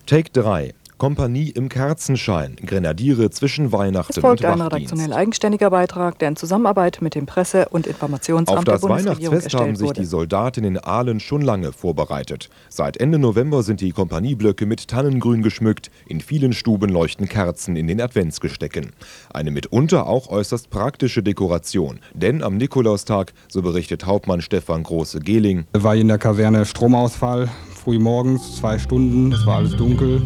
[0.06, 0.74] Take 3.
[1.00, 2.56] Kompanie im Kerzenschein.
[2.56, 7.24] Grenadiere zwischen Weihnachten Es folgt und ein redaktionell eigenständiger Beitrag, der in Zusammenarbeit mit dem
[7.24, 10.02] Presse- und Informationsamt Auf der das Weihnachtsfest haben sich wurde.
[10.02, 12.50] die Soldaten in Aalen schon lange vorbereitet.
[12.68, 17.86] Seit Ende November sind die Kompanieblöcke mit Tannengrün geschmückt, in vielen Stuben leuchten Kerzen in
[17.86, 18.90] den Adventsgestecken.
[19.32, 25.96] Eine mitunter auch äußerst praktische Dekoration, denn am Nikolaustag, so berichtet Hauptmann Stefan Große-Gehling, War
[25.96, 27.48] in der Kaserne Stromausfall,
[27.82, 30.22] früh morgens, zwei Stunden, es war alles dunkel.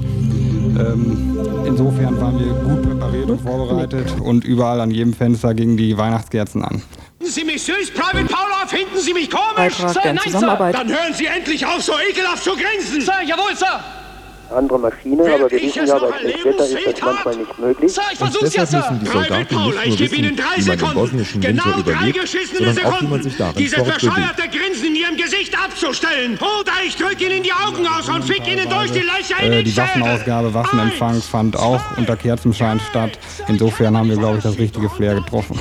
[0.76, 5.96] Ähm, insofern waren wir gut präpariert und vorbereitet und überall an jedem Fenster gingen die
[5.96, 6.82] Weihnachtskerzen an.
[7.18, 8.66] Finden Sie mich süß, Private Paula?
[8.66, 9.78] Finden Sie mich komisch?
[9.78, 13.00] Beitrag, der in Zusammenarbeit- Dann hören Sie endlich auf, so ekelhaft zu grinsen.
[13.00, 13.80] Sir, jawohl, Sir.
[14.55, 17.59] Andere Maschine, aber wir ich wissen es ja, bei schlechtem Wetter ist das manchmal nicht
[17.59, 17.92] möglich.
[17.92, 18.90] Sir, ich Und versuch's deshalb ja, Sir.
[18.92, 20.94] müssen die Soldaten nicht ich nur gebe wissen, Ihnen drei wie man den Sekunden.
[20.94, 23.11] bosnischen Winter Genau drei überlebt, geschissene sondern auch, wie Sekunden.
[23.11, 26.38] man sich darin Diese bescheuerte Grinsen in Ihrem Gesicht abzustellen.
[26.38, 29.62] Oder ich drücke Ihnen die Augen aus und fick Ihnen durch die Löcher in Äh,
[29.62, 29.76] die die.
[29.76, 33.18] Waffenausgabe, Waffenempfang fand auch unter Kerzenschein statt.
[33.48, 35.59] Insofern haben wir, glaube ich, das richtige Flair getroffen.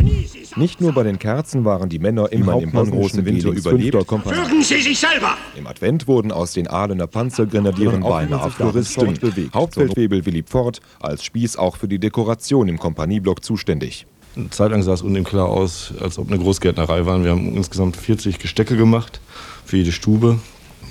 [0.56, 3.94] Nicht nur bei den Kerzen waren die Männer im Hauptmann großen Winter überlebt.
[3.94, 5.36] Würgen Sie sich selber.
[5.58, 9.20] Im Advent wurden aus den Ahlener Panzergrenadieren beinahe Floristen.
[9.54, 14.06] Hauptfeldwebel Willi Pfort als Spieß auch für die Dekoration im Kompanieblock zuständig.
[14.36, 17.24] Eine Zeit lang sah es unten klar aus, als ob eine Großgärtnerei waren.
[17.24, 19.22] Wir haben insgesamt 40 Gestecke gemacht
[19.66, 20.40] für jede Stube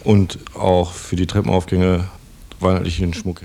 [0.04, 2.04] und auch für die Treppenaufgänge
[2.60, 3.40] weihnachtlichen Schmuck.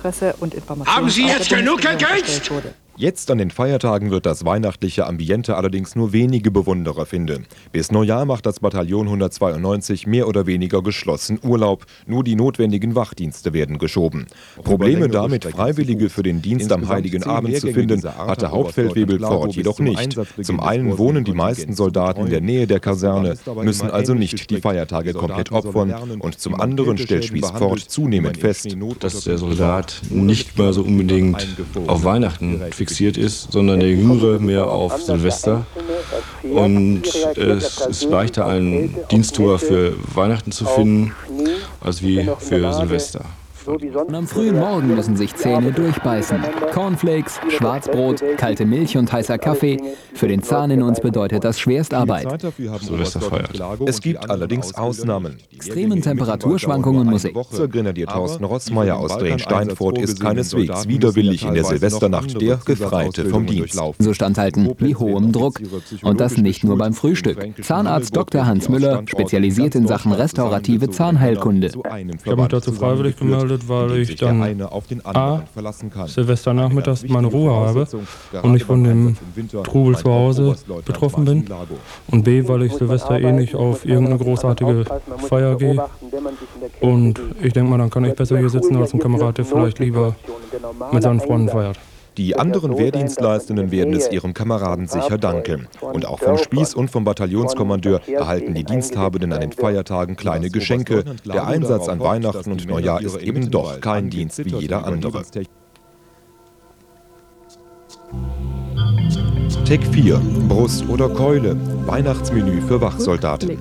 [0.00, 2.74] Presse- und Informationsamt Haben Sie jetzt genug wurde.
[3.00, 7.46] Jetzt an den Feiertagen wird das weihnachtliche Ambiente allerdings nur wenige Bewunderer finden.
[7.72, 11.86] Bis Neujahr macht das Bataillon 192 mehr oder weniger geschlossen Urlaub.
[12.06, 14.26] Nur die notwendigen Wachdienste werden geschoben.
[14.62, 19.46] Probleme damit, Freiwillige für den Dienst am Heiligen Abend zu finden, hatte hat Hauptfeldwebel Lago
[19.46, 20.20] jedoch nicht.
[20.42, 24.60] Zum einen wohnen die meisten Soldaten in der Nähe der Kaserne, müssen also nicht die.
[24.60, 30.58] Feiertage komplett opfern und zum anderen stellt Spieß Pfort zunehmend fest, dass der Soldat nicht
[30.58, 31.48] mehr so unbedingt
[31.86, 35.66] auf Weihnachten fixiert ist, sondern der Jüngere mehr auf Silvester.
[36.42, 37.02] Und
[37.36, 41.14] es ist leichter, einen Diensttour für Weihnachten zu finden
[41.80, 43.24] als wie für Silvester.
[43.66, 46.38] Und am frühen Morgen müssen sich Zähne durchbeißen.
[46.72, 49.78] Cornflakes, Schwarzbrot, kalte Milch und heißer Kaffee.
[50.14, 52.26] Für den Zahn in uns bedeutet das Schwerstarbeit.
[53.86, 55.36] Es gibt allerdings Ausnahmen.
[55.52, 57.36] Extremen Temperaturschwankungen und Musik.
[57.70, 63.78] Grenadier Thorsten Rossmeier aus Drehen-Steinfurt ist keineswegs widerwillig in der Silvesternacht der Gefreite vom Dienst.
[63.98, 65.60] So standhalten wie hohem Druck.
[66.02, 67.38] Und das nicht nur beim Frühstück.
[67.62, 68.46] Zahnarzt Dr.
[68.46, 71.66] Hans Müller, spezialisiert in Sachen restaurative Zahnheilkunde.
[71.68, 74.42] Ich habe mich dazu freiwillig gemeldet, weil ich dann
[75.04, 75.42] A,
[76.06, 77.86] Silvesternachmittags meine Ruhe habe
[78.42, 79.16] und nicht von dem
[79.64, 81.44] Trubel zu Hause betroffen bin
[82.10, 84.84] und B, weil ich Silvester eh nicht auf irgendeine großartige
[85.28, 85.82] Feier gehe
[86.80, 89.78] und ich denke mal, dann kann ich besser hier sitzen als ein Kamerad, der vielleicht
[89.78, 90.14] lieber
[90.92, 91.78] mit seinen Freunden feiert.
[92.20, 95.68] Die anderen Wehrdienstleistenden werden es ihrem Kameraden sicher danken.
[95.80, 101.02] Und auch vom Spieß und vom Bataillonskommandeur erhalten die Diensthabenden an den Feiertagen kleine Geschenke.
[101.24, 105.22] Der Einsatz an Weihnachten und Neujahr ist eben doch kein Dienst wie jeder andere.
[109.64, 111.56] Tech 4, Brust oder Keule,
[111.86, 113.56] Weihnachtsmenü für Wachsoldaten.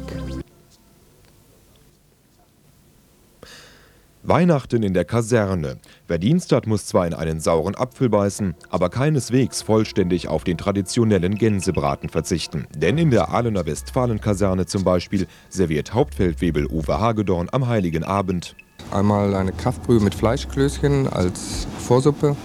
[4.30, 5.78] Weihnachten in der Kaserne.
[6.08, 10.56] Wer Dienst hat, muss zwar in einen sauren Apfel beißen, aber keineswegs vollständig auf den
[10.56, 12.68] traditionellen Gänsebraten verzichten.
[12.76, 18.56] Denn in der Ahlener Westfalen-Kaserne zum Beispiel serviert Hauptfeldwebel Uwe Hagedorn am Heiligen Abend.
[18.92, 22.36] Einmal eine Kraftbrühe mit Fleischklößchen als Vorsuppe,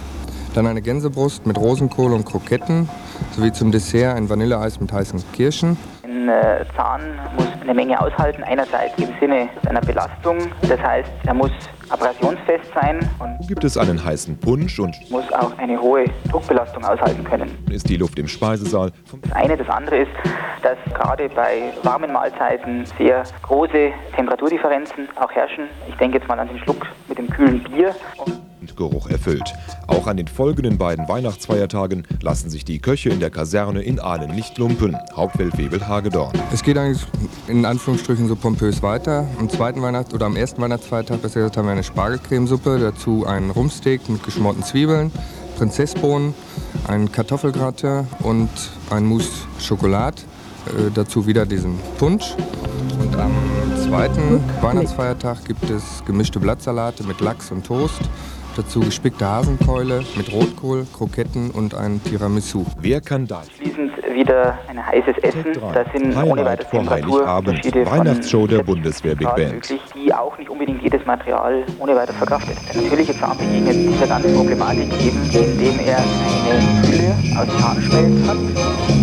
[0.55, 2.89] dann eine Gänsebrust mit Rosenkohl und Kroketten,
[3.35, 5.77] sowie zum Dessert ein Vanilleeis mit heißen Kirschen.
[6.03, 7.01] Ein äh, Zahn
[7.35, 11.51] muss eine Menge aushalten, einerseits im Sinne einer Belastung, das heißt, er muss
[11.89, 17.23] abrasionsfest sein und Gibt es einen heißen Punsch und muss auch eine hohe Druckbelastung aushalten
[17.23, 17.57] können.
[17.69, 20.11] ist die Luft im Speisesaal Das eine, das andere ist,
[20.61, 25.65] dass gerade bei warmen Mahlzeiten sehr große Temperaturdifferenzen auch herrschen.
[25.87, 27.93] Ich denke jetzt mal an den Schluck mit dem kühlen Bier.
[28.75, 29.53] Geruch erfüllt.
[29.87, 34.33] Auch an den folgenden beiden Weihnachtsfeiertagen lassen sich die Köche in der Kaserne in Ahlen
[34.33, 34.97] nicht lumpen.
[35.15, 36.33] Hauptfeldwebel Hagedorn.
[36.51, 37.05] Es geht eigentlich
[37.47, 39.27] in Anführungsstrichen so pompös weiter.
[39.39, 43.51] Am zweiten Weihnachts- oder am ersten Weihnachtsfeiertag, besser gesagt, haben wir eine Spargelcremesuppe, dazu einen
[43.51, 45.11] Rumsteak mit geschmorten Zwiebeln,
[45.57, 46.33] Prinzessbohnen,
[46.87, 48.49] ein Kartoffelgratin und
[48.89, 50.21] ein Mousse Schokolade.
[50.65, 52.35] Äh, dazu wieder diesen Punsch.
[52.99, 53.31] Und am
[53.83, 57.99] zweiten Weihnachtsfeiertag gibt es gemischte Blattsalate mit Lachs und Toast.
[58.55, 62.65] Dazu gespickte Hasenkeule mit Rotkohl, Kroketten und ein Tiramisu.
[62.79, 63.43] Wer kann da?
[63.57, 65.59] Schließend wieder ein heißes Essen.
[65.73, 67.75] Da sind ohne Highlight weiteres vor Heiligabend.
[67.85, 69.53] Weihnachtsshow der Bundeswehr Big Band.
[69.55, 72.57] möglich, die auch nicht unbedingt jedes Material ohne weiteres verkraftet.
[72.73, 78.94] Der natürliche Zahn begegnet dieser ganzen Problematik eben, indem er eine Hülle aus Zahnschmelz hat.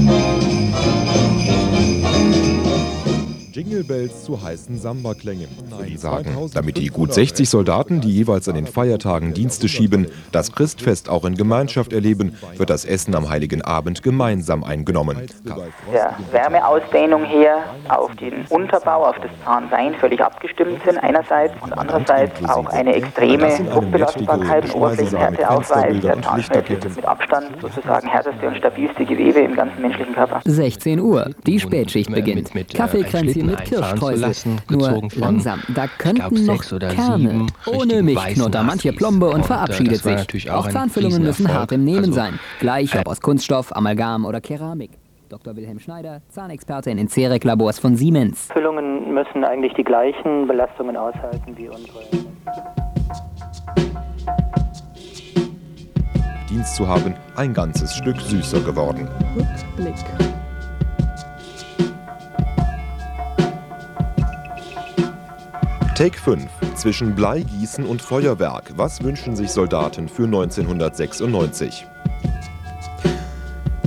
[3.63, 5.47] Jingle Bells zu heißen Samba-Klängen.
[5.71, 10.51] Nein, sagen, damit die gut 60 Soldaten, die jeweils an den Feiertagen Dienste schieben, das
[10.51, 15.29] Christfest auch in Gemeinschaft erleben, wird das Essen am Heiligen Abend gemeinsam eingenommen.
[15.45, 17.59] der Wärmeausdehnung her
[17.89, 23.49] auf den Unterbau, auf das Zahnbein völlig abgestimmt sind einerseits und andererseits auch eine extreme
[23.71, 26.03] Druckbelastbarkeit und Oberflächenhärte aufweist.
[26.03, 30.41] Der Zahnschmelz ist mit Abstand sozusagen härteste und stabilste Gewebe im ganzen menschlichen Körper.
[30.45, 32.51] 16 Uhr, die Spätschicht beginnt.
[32.75, 34.57] Kaffeekränzchen mit Kirschstreusel.
[34.71, 37.47] Nur langsam, da könnten noch Kerne.
[37.67, 40.51] Ohne mich knurrt da manche Plombe und verabschiedet sich.
[40.51, 42.39] Auch Zahnfüllungen müssen hart im Nehmen sein.
[42.61, 44.91] Gleich ob aus Kunststoff, Amalgam oder Keramik.
[45.29, 45.57] Dr.
[45.57, 48.49] Wilhelm Schneider, Zahnexperte in den CEREC-Labors von Siemens.
[48.53, 52.03] Füllungen müssen eigentlich die gleichen Belastungen aushalten wie unsere.
[56.51, 59.09] Dienst zu haben, ein ganzes Stück süßer geworden.
[59.35, 59.95] Rückblick.
[65.95, 66.49] Take 5.
[66.75, 68.73] Zwischen Bleigießen und Feuerwerk.
[68.77, 71.87] Was wünschen sich Soldaten für 1996?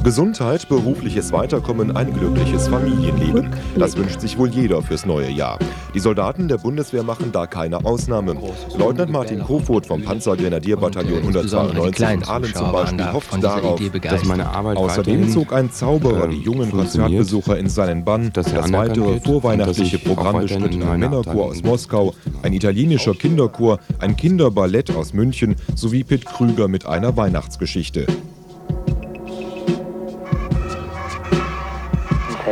[0.06, 3.50] Gesundheit, berufliches Weiterkommen, ein glückliches Familienleben.
[3.76, 5.58] Das wünscht sich wohl jeder fürs neue Jahr.
[5.96, 8.36] Die Soldaten der Bundeswehr machen da keine Ausnahme.
[8.78, 14.78] Leutnant Martin Kofod vom Panzergrenadierbataillon 192 in Aalen zum Beispiel hofft darauf, dass meine Arbeit
[14.78, 18.30] Außerdem zog ein Zauberer ähm, die jungen Konzertbesucher in seinen Bann.
[18.32, 24.96] Das weitere vorweihnachtliche Programm bestritt in ein Männerchor aus Moskau, ein italienischer Kinderchor, ein Kinderballett
[24.96, 28.06] aus München sowie Pitt Krüger mit einer Weihnachtsgeschichte.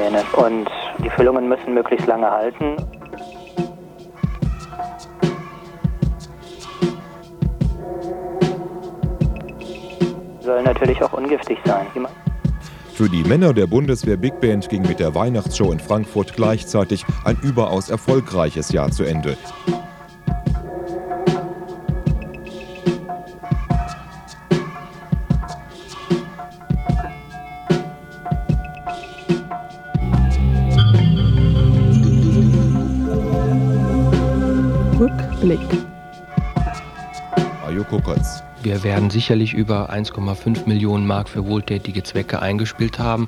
[0.03, 0.23] Zähne.
[0.33, 0.69] Und
[1.03, 2.75] die Füllungen müssen möglichst lange halten.
[10.41, 11.87] Sollen natürlich auch ungiftig sein.
[12.93, 17.37] Für die Männer der Bundeswehr Big Band ging mit der Weihnachtsshow in Frankfurt gleichzeitig ein
[17.41, 19.37] überaus erfolgreiches Jahr zu Ende.
[38.64, 43.28] Wir werden sicherlich über 1,5 Millionen Mark für wohltätige Zwecke eingespielt haben.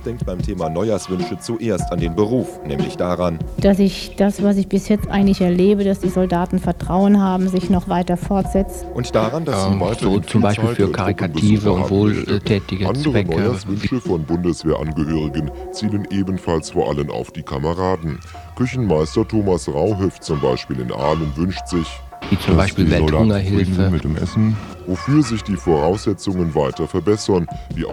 [0.00, 4.56] Bundestages denkt beim Thema Neujahrswünsche zuerst an den Beruf, nämlich daran, dass ich das, was
[4.56, 8.86] ich bis jetzt eigentlich erlebe, dass die Soldaten Vertrauen haben, sich noch weiter fortsetzt.
[8.94, 13.30] Und daran, dass sie ähm, so zum Beispiel für karikative und wohltätige Andere Zwecke.
[13.30, 18.18] Neujahrswünsche von Bundeswehrangehörigen zielen ebenfalls vor allem auf die Kameraden.
[18.56, 21.86] Küchenmeister Thomas Rauhöft zum Beispiel in Aalen wünscht sich,
[22.28, 23.90] wie zum Beispiel Welthungerhilfe.
[23.90, 27.46] Mit dem Essen, wofür sich die Voraussetzungen weiter verbessern.
[27.76, 27.84] Die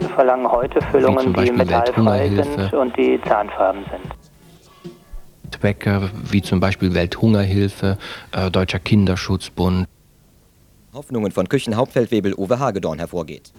[0.00, 5.54] Patienten verlangen heute Füllungen, die metallfrei sind und die zahnfarben sind.
[5.54, 7.98] Zwecke wie zum Beispiel Welthungerhilfe,
[8.32, 9.86] äh, Deutscher Kinderschutzbund.
[10.92, 13.52] Hoffnungen von Küchenhauptfeldwebel Uwe Hagedorn hervorgeht.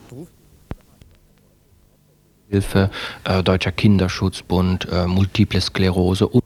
[2.50, 2.90] Hilfe,
[3.24, 6.44] äh, Deutscher Kinderschutzbund, äh, Multiple Sklerose und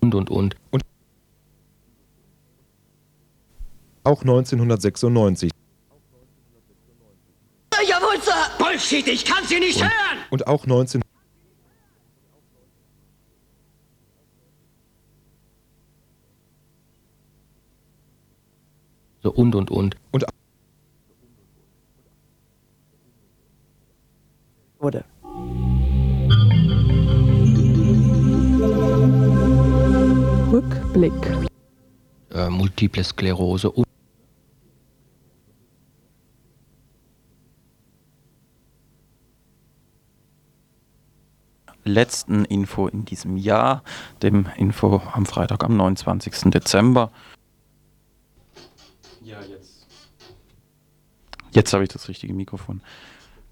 [0.00, 0.89] und und und.
[4.10, 5.50] Auch 1996.
[7.88, 8.32] Jawohl, Sir!
[8.58, 10.18] Bullshit, ich kann Sie nicht und, hören!
[10.30, 11.00] Und auch 19
[19.22, 19.96] so und und und.
[20.10, 20.24] Und
[24.78, 25.04] wurde.
[30.52, 31.12] Rückblick.
[32.32, 33.89] Äh, Multiple Sklerose und
[41.92, 43.82] letzten Info in diesem Jahr,
[44.22, 46.50] dem Info am Freitag am 29.
[46.50, 47.10] Dezember.
[49.22, 49.86] Ja, jetzt.
[51.52, 52.80] Jetzt habe ich das richtige Mikrofon.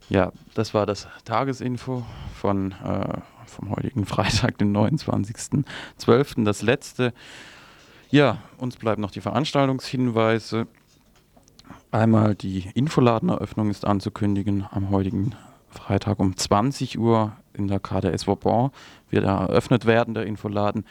[0.09, 6.45] Ja, das war das Tagesinfo von, äh, vom heutigen Freitag, den 29.12.
[6.45, 7.13] Das letzte.
[8.11, 10.67] Ja, uns bleiben noch die Veranstaltungshinweise.
[11.91, 15.35] Einmal die Infoladeneröffnung ist anzukündigen am heutigen
[15.71, 18.71] Freitag um 20 Uhr in der KDS Vauban
[19.11, 20.85] wird eröffnet werden, der Infoladen.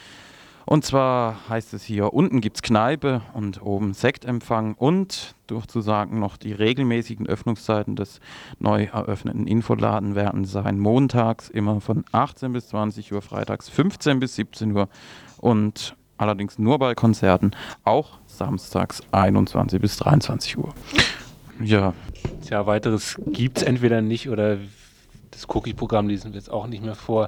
[0.65, 6.35] Und zwar heißt es hier, unten gibt es Kneipe und oben Sektempfang und durchzusagen noch
[6.35, 8.19] die regelmäßigen Öffnungszeiten des
[8.59, 14.35] neu eröffneten Infoladen werden sein montags immer von 18 bis 20 Uhr, freitags 15 bis
[14.35, 14.89] 17 Uhr
[15.37, 17.51] und allerdings nur bei Konzerten,
[17.85, 20.73] auch samstags 21 bis 23 Uhr.
[21.63, 21.93] Ja.
[22.45, 24.57] Tja, weiteres gibt es entweder nicht oder
[25.31, 27.27] das Cookie-Programm lesen wir jetzt auch nicht mehr vor.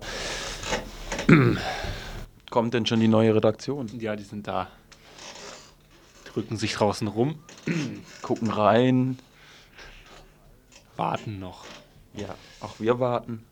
[2.50, 3.88] Kommt denn schon die neue Redaktion?
[4.00, 4.68] Ja, die sind da.
[6.26, 7.40] Drücken sich draußen rum.
[8.22, 9.18] Gucken rein.
[10.96, 11.66] Warten noch.
[12.14, 13.44] Ja, auch wir warten.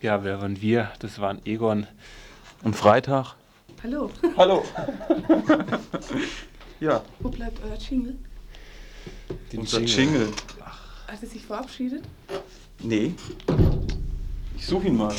[0.00, 1.86] Ja, während wir, das waren Egon.
[2.62, 3.36] Und Freitag.
[3.82, 4.10] Hallo.
[4.36, 4.64] Hallo.
[6.80, 7.02] ja.
[7.20, 8.16] Wo bleibt euer Jingle?
[9.52, 10.20] Den Unser Jingle.
[10.24, 10.32] Jingle.
[11.06, 12.04] Hat er sich verabschiedet?
[12.80, 13.14] Nee.
[14.56, 15.14] Ich suche ihn mal.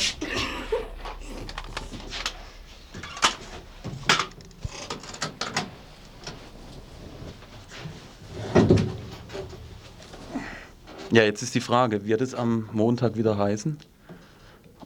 [11.11, 13.77] Ja, jetzt ist die Frage, wird es am Montag wieder heißen?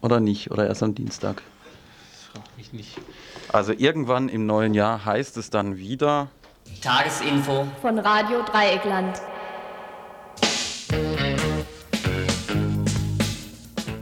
[0.02, 0.52] Oder nicht?
[0.52, 1.42] Oder erst am Dienstag?
[2.12, 2.98] Das fragt mich nicht.
[3.48, 6.30] Also irgendwann im neuen Jahr heißt es dann wieder
[6.82, 9.22] Tagesinfo von Radio Dreieckland.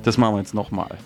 [0.03, 0.97] Das machen wir jetzt nochmal.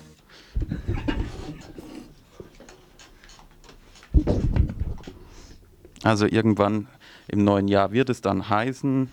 [6.04, 6.88] Also irgendwann
[7.28, 9.12] im neuen Jahr wird es dann heißen,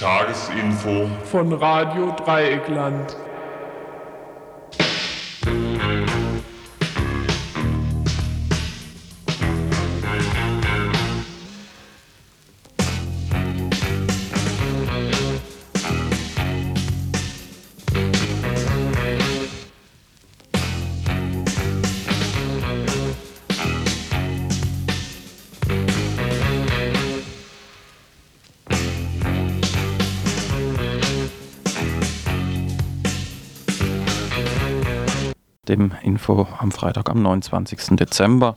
[0.00, 3.14] Tagesinfo von Radio Dreieckland.
[35.70, 37.96] Dem Info am Freitag am 29.
[37.96, 38.48] Dezember.